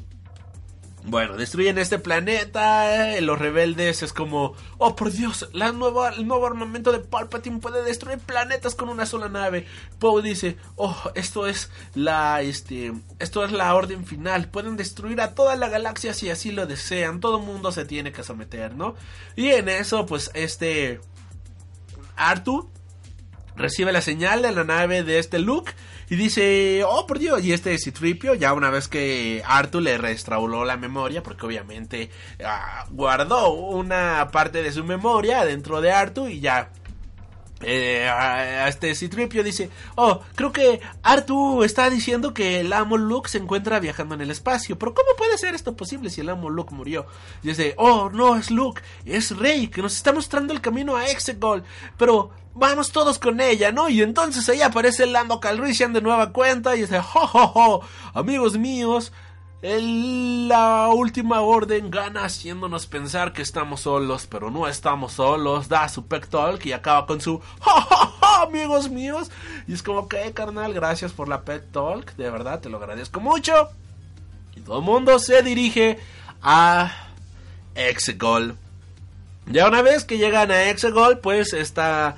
[1.04, 3.16] bueno, destruyen este planeta.
[3.16, 7.60] Eh, los rebeldes es como, oh por Dios, la nueva, el nuevo armamento de Palpatine
[7.60, 9.66] puede destruir planetas con una sola nave.
[10.00, 14.50] Poe dice, oh, esto es la, este, esto es la orden final.
[14.50, 17.20] Pueden destruir a toda la galaxia si así lo desean.
[17.20, 18.96] Todo mundo se tiene que someter, ¿no?
[19.36, 21.02] Y en eso, pues, este,
[22.16, 22.70] Artu
[23.56, 25.74] recibe la señal de la nave de este Luke
[26.10, 30.66] y dice, oh por Dios, y este Citripio, ya una vez que Arthur le restauró
[30.66, 32.10] la memoria, porque obviamente
[32.44, 36.72] ah, guardó una parte de su memoria dentro de Arthur y ya
[37.64, 43.30] eh, a, este Citripio dice, oh, creo que Artu está diciendo que el amo Luke
[43.30, 46.50] se encuentra viajando en el espacio, pero ¿cómo puede ser esto posible si el amo
[46.50, 47.06] Luke murió?
[47.44, 51.08] Y dice, oh, no, es Luke, es Rey, que nos está mostrando el camino a
[51.08, 51.64] Exegol,
[51.98, 53.90] pero vamos todos con ella, ¿no?
[53.90, 57.82] Y entonces ahí aparece Lando Calrissian de nueva cuenta y dice, jo, jo, jo,
[58.14, 59.12] amigos míos,
[59.62, 65.70] la última orden gana haciéndonos pensar que estamos solos, pero no estamos solos.
[65.70, 69.30] Da su pec talk y acaba con su ¡Ja, ja, ja, amigos míos.
[69.68, 72.16] Y es como que, carnal, gracias por la pet talk.
[72.16, 73.70] De verdad, te lo agradezco mucho.
[74.56, 76.00] Y todo el mundo se dirige
[76.42, 76.92] a
[77.76, 78.58] Exegol.
[79.46, 82.18] Ya una vez que llegan a Exegol, pues está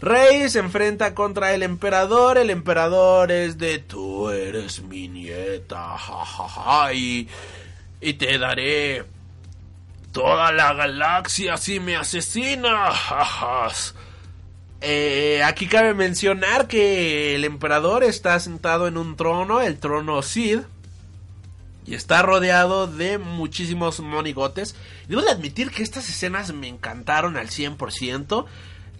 [0.00, 2.38] Rey se enfrenta contra el emperador.
[2.38, 5.96] El emperador es de tú eres mi nieta.
[5.98, 7.28] Ja, y,
[8.00, 9.04] y te daré
[10.12, 13.94] toda la galaxia si me asesinas.
[14.80, 20.60] Eh, aquí cabe mencionar que el emperador está sentado en un trono, el trono Sid.
[21.86, 24.76] Y está rodeado de muchísimos monigotes.
[25.08, 28.46] Debo de admitir que estas escenas me encantaron al 100%.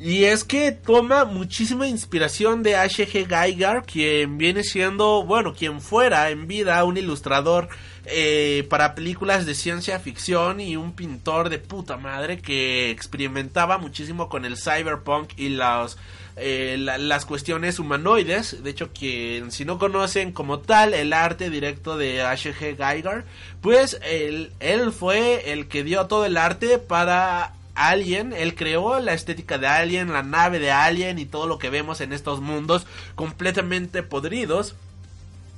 [0.01, 3.27] Y es que toma muchísima inspiración de H.G.
[3.27, 7.69] Geiger, quien viene siendo, bueno, quien fuera en vida un ilustrador
[8.07, 14.29] eh, para películas de ciencia ficción y un pintor de puta madre que experimentaba muchísimo
[14.29, 15.99] con el cyberpunk y las,
[16.37, 18.63] eh, las cuestiones humanoides.
[18.63, 22.77] De hecho, quien si no conocen como tal el arte directo de H.G.
[22.77, 23.25] Geiger,
[23.61, 29.15] pues él, él fue el que dio todo el arte para Alien, él creó la
[29.15, 32.87] estética de Alien, la nave de Alien y todo lo que vemos en estos mundos
[33.15, 34.75] completamente podridos.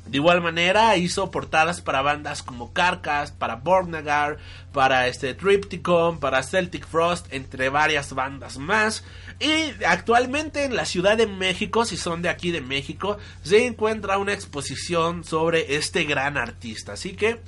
[0.07, 4.39] De igual manera hizo portadas para bandas como Carcass, para Bornagar,
[4.73, 9.05] para este Tripticon, para Celtic Frost, entre varias bandas más.
[9.39, 14.19] Y actualmente en la Ciudad de México, si son de aquí de México, se encuentra
[14.19, 16.95] una exposición sobre este gran artista.
[16.95, 17.41] Así que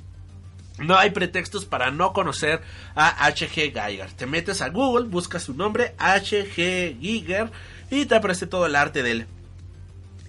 [0.79, 2.61] no hay pretextos para no conocer
[2.95, 3.73] a H.G.
[3.73, 4.11] Geiger.
[4.11, 6.97] Te metes a Google, buscas su nombre, H.G.
[6.99, 7.51] Geiger,
[7.91, 9.27] y te aparece todo el arte de él.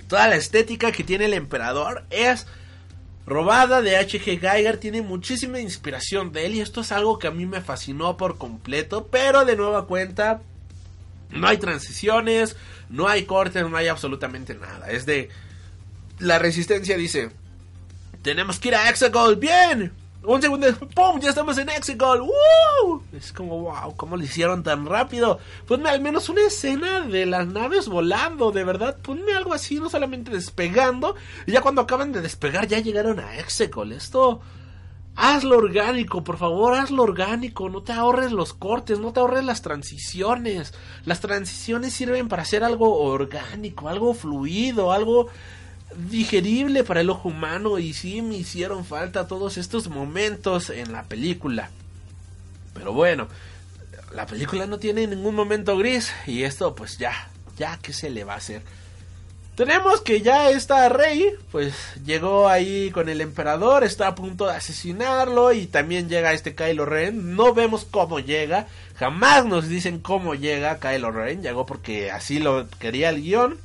[0.08, 2.46] Toda la estética que tiene el emperador es
[3.26, 4.38] robada de H.G.
[4.38, 8.18] Geiger, tiene muchísima inspiración de él y esto es algo que a mí me fascinó
[8.18, 10.42] por completo, pero de nueva cuenta
[11.30, 12.56] no hay transiciones,
[12.90, 14.90] no hay cortes, no hay absolutamente nada.
[14.90, 15.30] Es de
[16.18, 17.30] la resistencia dice,
[18.22, 20.03] tenemos que ir a Exegol, bien.
[20.26, 21.20] Un segundo, ¡pum!
[21.20, 22.22] Ya estamos en Exegol.
[22.22, 23.02] ¡Woo!
[23.12, 25.38] Es como, wow, ¿cómo lo hicieron tan rápido?
[25.66, 28.96] Ponme al menos una escena de las naves volando, de verdad.
[29.02, 31.14] Ponme algo así, no solamente despegando.
[31.46, 33.92] Y ya cuando acaban de despegar, ya llegaron a Exegol.
[33.92, 34.40] Esto.
[35.16, 37.68] Hazlo orgánico, por favor, hazlo orgánico.
[37.68, 40.72] No te ahorres los cortes, no te ahorres las transiciones.
[41.04, 45.28] Las transiciones sirven para hacer algo orgánico, algo fluido, algo
[46.08, 51.04] digerible para el ojo humano y sí me hicieron falta todos estos momentos en la
[51.04, 51.70] película.
[52.74, 53.28] Pero bueno,
[54.14, 58.24] la película no tiene ningún momento gris y esto pues ya, ya que se le
[58.24, 58.62] va a hacer.
[59.54, 61.74] Tenemos que ya está Rey, pues
[62.04, 66.86] llegó ahí con el emperador, está a punto de asesinarlo y también llega este Kylo
[66.86, 67.36] Ren.
[67.36, 68.66] No vemos cómo llega,
[68.96, 73.58] jamás nos dicen cómo llega Kylo Ren, llegó porque así lo quería el guion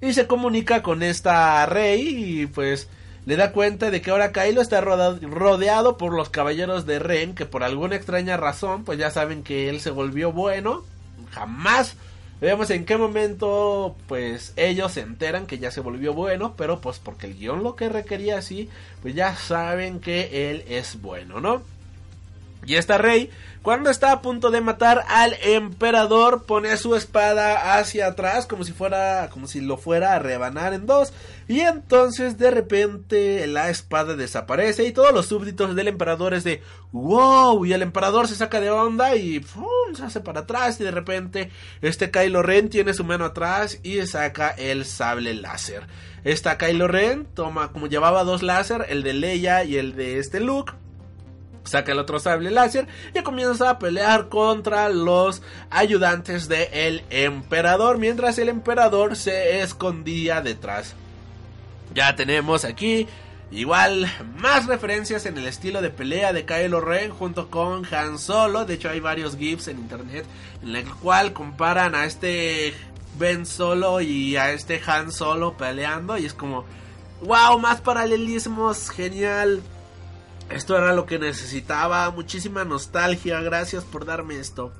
[0.00, 2.88] y se comunica con esta Rey y pues
[3.24, 7.46] le da cuenta de que ahora Kylo está rodeado por los caballeros de Ren que
[7.46, 10.84] por alguna extraña razón pues ya saben que él se volvió bueno.
[11.32, 11.96] Jamás
[12.40, 16.98] vemos en qué momento pues ellos se enteran que ya se volvió bueno, pero pues
[16.98, 18.68] porque el guion lo que requería así,
[19.02, 21.62] pues ya saben que él es bueno, ¿no?
[22.66, 23.30] Y esta rey,
[23.62, 28.72] cuando está a punto de matar al emperador, pone su espada hacia atrás como si
[28.72, 31.12] fuera, como si lo fuera a rebanar en dos.
[31.48, 36.60] Y entonces de repente la espada desaparece y todos los súbditos del emperador es de
[36.90, 37.64] wow.
[37.64, 39.44] Y el emperador se saca de onda y
[39.94, 40.80] se hace para atrás.
[40.80, 41.50] Y de repente
[41.82, 45.86] este Kylo Ren tiene su mano atrás y saca el sable láser.
[46.24, 50.40] Esta Kylo Ren toma, como llevaba dos láser, el de Leia y el de este
[50.40, 50.72] Luke
[51.66, 58.38] saca el otro sable láser y comienza a pelear contra los ayudantes del emperador mientras
[58.38, 60.94] el emperador se escondía detrás.
[61.94, 63.06] Ya tenemos aquí
[63.50, 68.64] igual más referencias en el estilo de pelea de Kylo Ren junto con Han Solo.
[68.64, 70.26] De hecho hay varios gifs en internet
[70.62, 72.74] en el cual comparan a este
[73.18, 76.64] Ben Solo y a este Han Solo peleando y es como
[77.22, 79.62] wow, más paralelismos, genial.
[80.50, 84.72] Esto era lo que necesitaba, muchísima nostalgia, gracias por darme esto.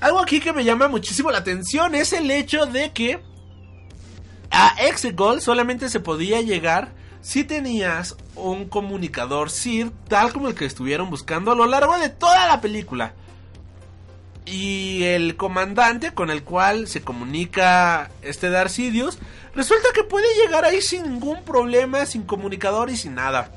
[0.00, 3.22] Algo aquí que me llama muchísimo la atención es el hecho de que
[4.50, 10.64] a Exegol solamente se podía llegar si tenías un comunicador SID tal como el que
[10.64, 13.14] estuvieron buscando a lo largo de toda la película.
[14.44, 19.18] Y el comandante con el cual se comunica este Darcidius
[19.54, 23.50] resulta que puede llegar ahí sin ningún problema, sin comunicador y sin nada.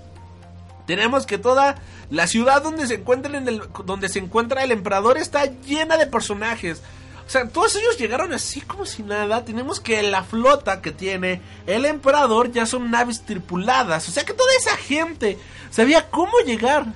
[0.90, 1.76] Tenemos que toda
[2.10, 6.82] la ciudad donde se encuentra el, donde se encuentra el emperador está llena de personajes.
[7.28, 9.46] O sea, todos ellos llegaron así como si nada.
[9.46, 14.10] Tenemos que la flota que tiene el emperador ya son naves tripuladas.
[14.10, 15.38] O sea que toda esa gente
[15.70, 16.88] sabía cómo llegar.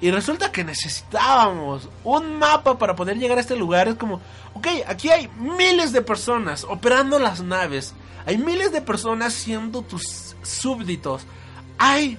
[0.00, 3.86] Y resulta que necesitábamos un mapa para poder llegar a este lugar.
[3.86, 4.22] Es como,
[4.54, 7.92] ok, aquí hay miles de personas operando las naves.
[8.24, 11.26] Hay miles de personas siendo tus súbditos.
[11.76, 12.18] Hay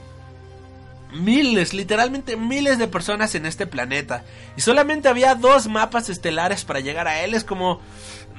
[1.14, 4.24] miles, literalmente miles de personas en este planeta.
[4.56, 7.34] Y solamente había dos mapas estelares para llegar a él.
[7.34, 7.82] Es como...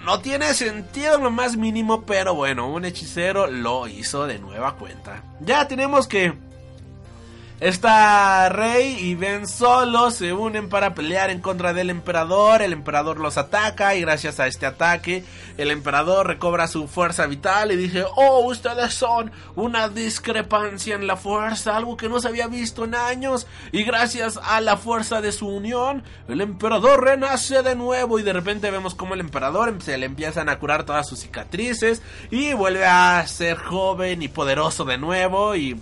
[0.05, 4.77] No tiene sentido en lo más mínimo, pero bueno, un hechicero lo hizo de nueva
[4.77, 5.25] cuenta.
[5.41, 6.35] Ya tenemos que
[7.61, 12.63] esta Rey y Ben Solo se unen para pelear en contra del emperador.
[12.63, 15.25] El emperador los ataca y gracias a este ataque
[15.59, 21.17] el emperador recobra su fuerza vital y dice, oh, ustedes son una discrepancia en la
[21.17, 23.49] fuerza, algo que no se había visto en años.
[23.73, 28.33] Y gracias a la fuerza de su unión, el emperador renace de nuevo y de
[28.33, 32.87] repente vemos como el emperador se le empiezan a curar todas sus cicatrices y vuelve
[32.87, 35.77] a ser joven y poderoso de nuevo y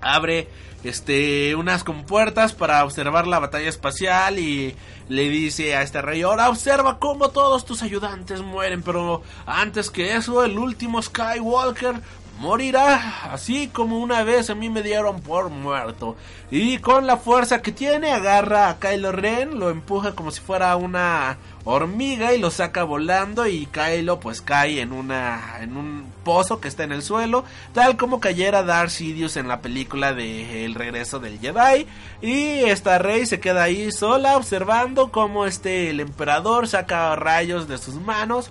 [0.00, 0.48] abre
[0.84, 4.76] este unas compuertas para observar la batalla espacial y
[5.08, 10.14] le dice a este rey, ahora observa cómo todos tus ayudantes mueren, pero antes que
[10.14, 12.00] eso el último Skywalker
[12.38, 16.16] morirá así como una vez a mí me dieron por muerto.
[16.50, 20.74] Y con la fuerza que tiene agarra a Kylo Ren, lo empuja como si fuera
[20.76, 26.60] una hormiga y lo saca volando y Kylo pues cae en una en un pozo
[26.60, 30.74] que está en el suelo, tal como cayera Darth Sidious en la película de El
[30.74, 31.86] regreso del Jedi
[32.22, 37.76] y esta Rey se queda ahí sola observando cómo este el emperador saca rayos de
[37.76, 38.50] sus manos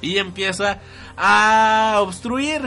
[0.00, 0.80] y empieza
[1.16, 2.62] a obstruir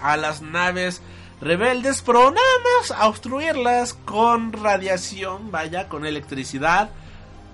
[0.00, 1.02] a las naves
[1.40, 2.46] rebeldes, pero nada
[2.80, 6.90] más a obstruirlas con radiación, vaya, con electricidad,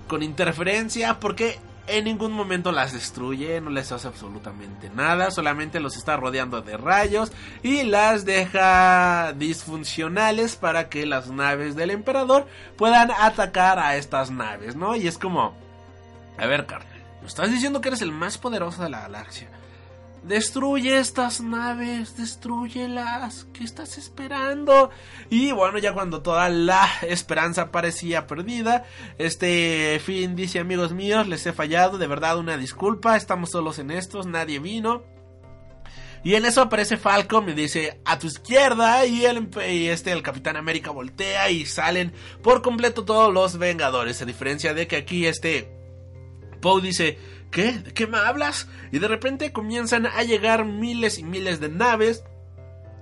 [0.07, 5.97] con interferencia, porque en ningún momento las destruye, no les hace absolutamente nada, solamente los
[5.97, 7.31] está rodeando de rayos
[7.63, 14.75] y las deja disfuncionales para que las naves del emperador puedan atacar a estas naves,
[14.75, 14.95] ¿no?
[14.95, 15.55] Y es como,
[16.37, 19.49] a ver, carnal, ¿me estás diciendo que eres el más poderoso de la galaxia?
[20.23, 23.47] Destruye estas naves, destruyelas.
[23.53, 24.89] ¿Qué estás esperando?
[25.29, 28.85] Y bueno, ya cuando toda la esperanza parecía perdida,
[29.17, 33.91] este fin dice amigos míos, les he fallado, de verdad una disculpa, estamos solos en
[33.91, 35.03] estos, nadie vino.
[36.23, 40.21] Y en eso aparece Falcon y dice a tu izquierda y, el, y este el
[40.21, 42.11] Capitán América voltea y salen
[42.43, 44.21] por completo todos los Vengadores.
[44.21, 45.71] A diferencia de que aquí este
[46.59, 47.17] Poe dice
[47.51, 47.73] ¿Qué?
[47.73, 48.67] ¿De qué me hablas?
[48.91, 52.23] Y de repente comienzan a llegar miles y miles de naves.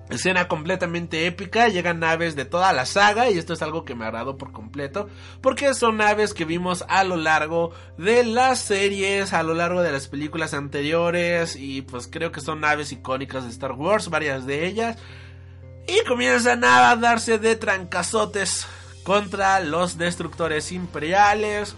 [0.09, 4.05] Escena completamente épica, llegan naves de toda la saga y esto es algo que me
[4.05, 5.09] agradó por completo
[5.41, 9.91] porque son naves que vimos a lo largo de las series, a lo largo de
[9.91, 14.65] las películas anteriores y pues creo que son naves icónicas de Star Wars, varias de
[14.65, 14.97] ellas
[15.87, 18.65] y comienzan a darse de trancazotes
[19.03, 21.75] contra los destructores imperiales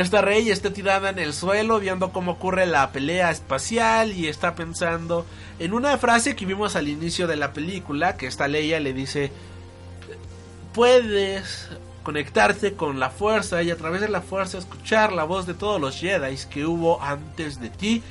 [0.00, 4.54] esta rey está tirada en el suelo viendo cómo ocurre la pelea espacial y está
[4.54, 5.26] pensando
[5.58, 9.32] en una frase que vimos al inicio de la película, que esta Leia le dice,
[10.72, 11.68] puedes
[12.02, 15.80] conectarte con la fuerza y a través de la fuerza escuchar la voz de todos
[15.80, 18.02] los Jedi que hubo antes de ti.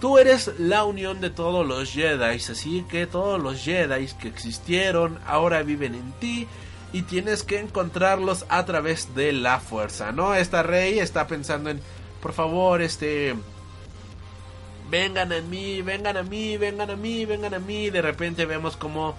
[0.00, 5.18] Tú eres la unión de todos los Jedi, así que todos los Jedi que existieron
[5.26, 6.48] ahora viven en ti
[6.92, 10.34] y tienes que encontrarlos a través de la fuerza, ¿no?
[10.34, 11.80] Esta rey está pensando en,
[12.20, 13.34] por favor, este...
[14.90, 17.90] Vengan a mí, vengan a mí, vengan a mí, vengan a mí.
[17.90, 19.14] De repente vemos como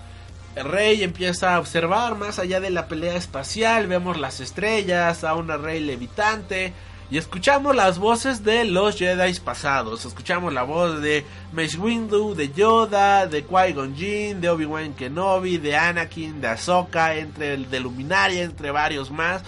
[0.56, 3.86] el rey empieza a observar más allá de la pelea espacial.
[3.86, 6.74] Vemos las estrellas, a una rey levitante.
[7.12, 10.06] Y escuchamos las voces de los Jedi pasados.
[10.06, 15.76] Escuchamos la voz de Mace Windu, de Yoda, de Qui-Gon Jinn, de Obi-Wan Kenobi, de
[15.76, 19.42] Anakin, de Ahsoka, entre el de Luminaria, entre varios más.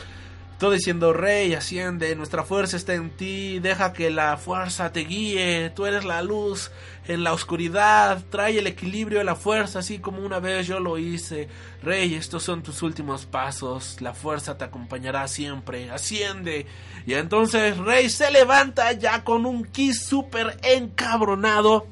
[0.62, 5.72] Todo diciendo, Rey, asciende, nuestra fuerza está en ti, deja que la fuerza te guíe,
[5.72, 6.70] tú eres la luz
[7.08, 11.00] en la oscuridad, trae el equilibrio de la fuerza, así como una vez yo lo
[11.00, 11.50] hice.
[11.82, 16.68] Rey, estos son tus últimos pasos, la fuerza te acompañará siempre, asciende.
[17.08, 21.88] Y entonces Rey se levanta ya con un ki súper encabronado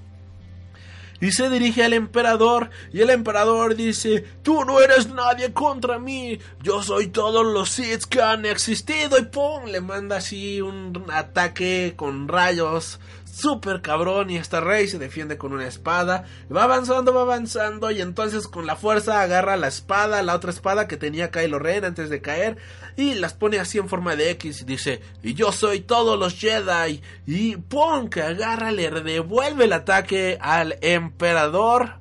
[1.22, 6.39] y se dirige al emperador y el emperador dice, tú no eres nadie contra mí,
[6.61, 9.65] yo soy todos los Sith que han existido y ¡pum!
[9.65, 12.99] le manda así un ataque con rayos
[13.40, 16.26] súper cabrón y esta rey se defiende con una espada.
[16.56, 20.88] Va avanzando, va avanzando y entonces con la fuerza agarra la espada, la otra espada
[20.88, 22.58] que tenía Kylo Ren antes de caer
[22.98, 26.38] y las pone así en forma de X y dice, y yo soy todos los
[26.38, 28.10] Jedi y ¡pum!
[28.10, 32.00] que agarra, le devuelve el ataque al emperador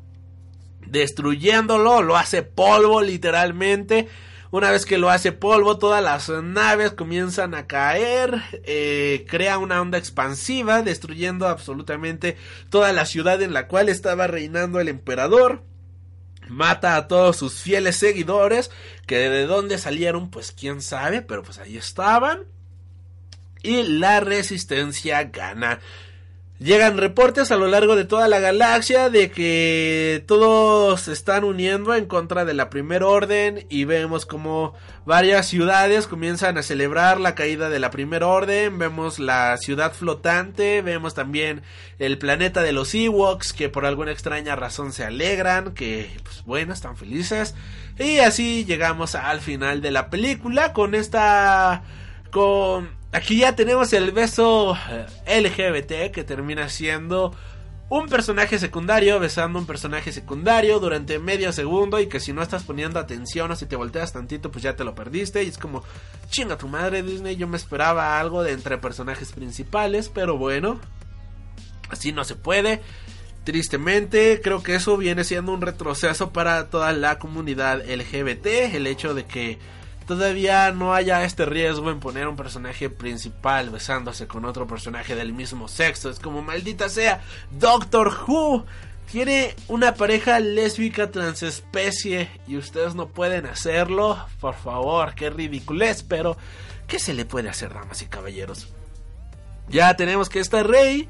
[0.86, 4.08] destruyéndolo, lo hace polvo literalmente
[4.50, 9.80] una vez que lo hace polvo, todas las naves comienzan a caer, eh, crea una
[9.80, 12.36] onda expansiva, destruyendo absolutamente
[12.70, 15.62] toda la ciudad en la cual estaba reinando el emperador.
[16.48, 18.70] Mata a todos sus fieles seguidores,
[19.06, 22.44] que de dónde salieron, pues quién sabe, pero pues ahí estaban.
[23.62, 25.80] Y la resistencia gana.
[26.60, 31.94] Llegan reportes a lo largo de toda la galaxia de que todos se están uniendo
[31.94, 34.74] en contra de la Primera Orden y vemos como
[35.06, 38.76] varias ciudades comienzan a celebrar la caída de la Primera Orden.
[38.76, 41.62] Vemos la ciudad flotante, vemos también
[42.00, 46.72] el planeta de los Ewoks que por alguna extraña razón se alegran, que pues bueno,
[46.72, 47.54] están felices.
[48.00, 51.84] Y así llegamos al final de la película con esta
[52.32, 54.76] con aquí ya tenemos el beso
[55.26, 57.34] eh, LGBT que termina siendo
[57.90, 62.64] un personaje secundario besando un personaje secundario durante medio segundo y que si no estás
[62.64, 65.42] poniendo atención o si te volteas tantito pues ya te lo perdiste.
[65.42, 65.82] Y es como
[66.28, 70.78] chinga tu madre Disney yo me esperaba algo de entre personajes principales pero bueno
[71.88, 72.82] así no se puede.
[73.44, 79.14] Tristemente creo que eso viene siendo un retroceso para toda la comunidad LGBT el hecho
[79.14, 79.58] de que
[80.08, 85.34] todavía no haya este riesgo en poner un personaje principal besándose con otro personaje del
[85.34, 86.08] mismo sexo.
[86.08, 87.20] Es como maldita sea,
[87.50, 88.64] Doctor Who
[89.12, 94.18] tiene una pareja lésbica transespecie y ustedes no pueden hacerlo.
[94.40, 96.38] Por favor, qué ridiculez, pero
[96.86, 98.66] ¿qué se le puede hacer, damas y caballeros?
[99.68, 101.06] Ya tenemos que esta rey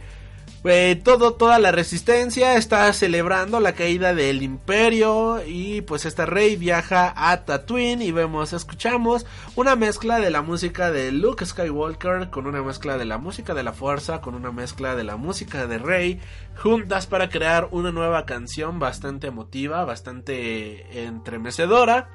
[0.64, 6.56] Eh, todo, toda la resistencia está celebrando la caída del imperio y pues esta rey
[6.56, 9.24] viaja a Tatooine y vemos, escuchamos
[9.55, 13.62] una mezcla de la música de Luke Skywalker con una mezcla de la música de
[13.62, 16.20] la fuerza, con una mezcla de la música de Rey,
[16.56, 22.09] juntas para crear una nueva canción bastante emotiva, bastante entremecedora.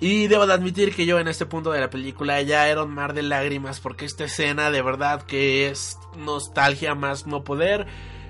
[0.00, 2.94] Y debo de admitir que yo en este punto de la película ya era un
[2.94, 7.86] mar de lágrimas porque esta escena de verdad que es nostalgia más no poder.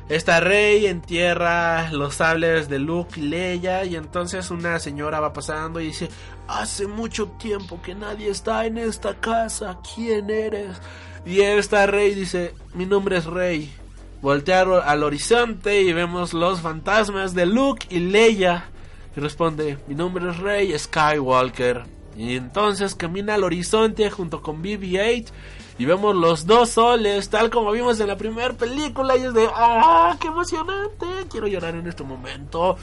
[0.09, 5.80] Esta rey entierra los sables de Luke y Leia y entonces una señora va pasando
[5.80, 6.09] y dice,
[6.48, 10.76] hace mucho tiempo que nadie está en esta casa, ¿quién eres?
[11.24, 13.72] Y esta rey dice, mi nombre es Rey.
[14.20, 18.68] Voltear al horizonte y vemos los fantasmas de Luke y Leia
[19.16, 21.85] y responde, mi nombre es Rey Skywalker.
[22.16, 25.31] Y entonces camina al horizonte junto con BB-8
[25.78, 29.16] y vemos los dos soles, tal como vimos en la primera película.
[29.16, 31.07] Y es de, ¡ah, qué emocionante!
[31.31, 32.77] Quiero llorar en este momento.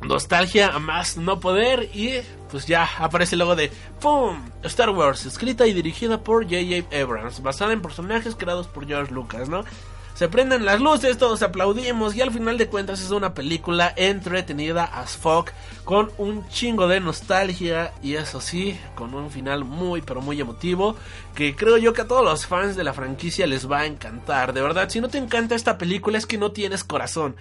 [0.00, 1.90] Nostalgia a más no poder.
[1.94, 3.70] Y pues ya aparece el logo de
[4.00, 4.42] ¡Pum!
[4.62, 6.96] Star Wars, escrita y dirigida por J.J.
[6.98, 9.64] Abrams, basada en personajes creados por George Lucas, ¿no?
[10.14, 14.84] Se prenden las luces, todos aplaudimos y al final de cuentas es una película entretenida
[14.84, 15.50] as fuck
[15.84, 20.96] con un chingo de nostalgia y eso sí, con un final muy pero muy emotivo
[21.34, 24.52] que creo yo que a todos los fans de la franquicia les va a encantar.
[24.52, 27.34] De verdad, si no te encanta esta película es que no tienes corazón.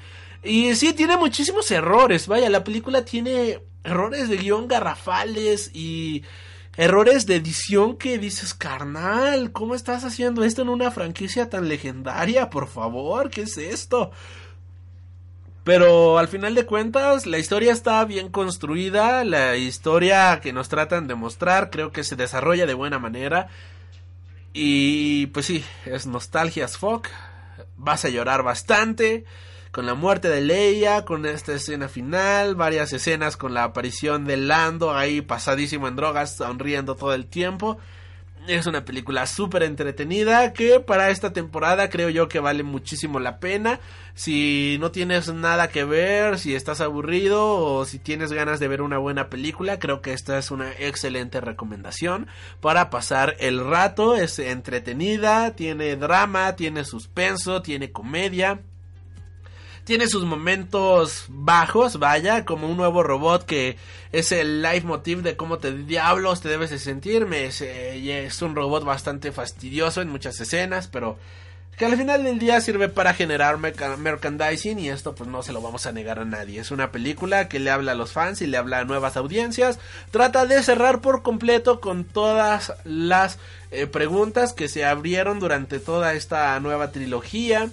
[0.44, 6.24] Y sí, tiene muchísimos errores, vaya, la película tiene errores de guion garrafales y
[6.78, 12.50] errores de edición que dices, carnal, ¿cómo estás haciendo esto en una franquicia tan legendaria?
[12.50, 14.12] Por favor, ¿qué es esto?
[15.64, 21.08] Pero al final de cuentas, la historia está bien construida, la historia que nos tratan
[21.08, 23.48] de mostrar creo que se desarrolla de buena manera.
[24.54, 27.08] Y pues sí, es nostalgia as fuck,
[27.78, 29.26] vas a llorar bastante
[29.72, 34.36] con la muerte de Leia, con esta escena final, varias escenas con la aparición de
[34.36, 37.78] Lando ahí pasadísimo en drogas, sonriendo todo el tiempo.
[38.48, 43.40] Es una película súper entretenida que para esta temporada creo yo que vale muchísimo la
[43.40, 43.80] pena.
[44.16, 48.82] Si no tienes nada que ver, si estás aburrido o si tienes ganas de ver
[48.82, 52.28] una buena película, creo que esta es una excelente recomendación
[52.62, 54.16] para pasar el rato.
[54.16, 58.60] Es entretenida, tiene drama, tiene suspenso, tiene comedia
[59.84, 63.78] tiene sus momentos bajos, vaya, como un nuevo robot que
[64.12, 67.46] es el leitmotiv de cómo te diablos te debes de sentirme.
[67.46, 71.18] Es, es un robot bastante fastidioso en muchas escenas, pero
[71.78, 75.62] que al final del día sirve para generar merchandising y esto pues no se lo
[75.62, 76.60] vamos a negar a nadie.
[76.60, 79.80] Es una película que le habla a los fans y le habla a nuevas audiencias.
[80.12, 83.40] Trata de cerrar por completo con todas las
[83.72, 87.70] eh, preguntas que se abrieron durante toda esta nueva trilogía.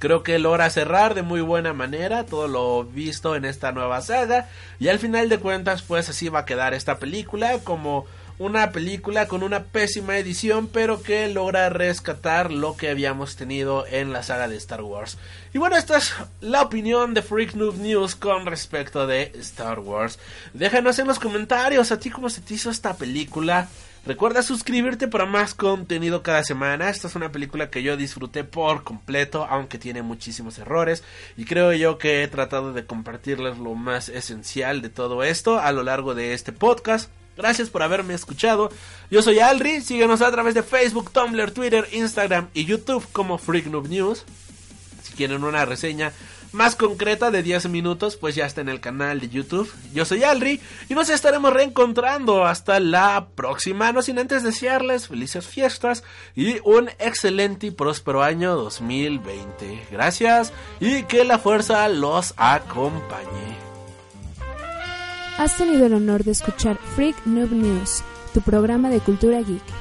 [0.00, 4.48] Creo que logra cerrar de muy buena manera todo lo visto en esta nueva saga.
[4.78, 8.06] Y al final de cuentas, pues así va a quedar esta película como
[8.38, 14.14] una película con una pésima edición, pero que logra rescatar lo que habíamos tenido en
[14.14, 15.18] la saga de Star Wars.
[15.52, 20.18] Y bueno, esta es la opinión de Freak Noob News con respecto de Star Wars.
[20.54, 23.68] Déjanos en los comentarios a ti cómo se te hizo esta película.
[24.06, 26.88] Recuerda suscribirte para más contenido cada semana.
[26.88, 31.04] Esta es una película que yo disfruté por completo, aunque tiene muchísimos errores.
[31.36, 35.70] Y creo yo que he tratado de compartirles lo más esencial de todo esto a
[35.72, 37.10] lo largo de este podcast.
[37.36, 38.70] Gracias por haberme escuchado.
[39.10, 39.82] Yo soy Alri.
[39.82, 44.24] Síguenos a través de Facebook, Tumblr, Twitter, Instagram y YouTube como Freak News.
[45.02, 46.12] Si quieren una reseña
[46.52, 49.72] más concreta de 10 minutos, pues ya está en el canal de YouTube.
[49.92, 53.92] Yo soy Alri y nos estaremos reencontrando hasta la próxima.
[53.92, 56.02] No sin antes desearles felices fiestas
[56.34, 59.86] y un excelente y próspero año 2020.
[59.90, 63.58] Gracias y que la fuerza los acompañe.
[65.38, 68.02] Has tenido el honor de escuchar Freak Noob News,
[68.34, 69.79] tu programa de cultura geek.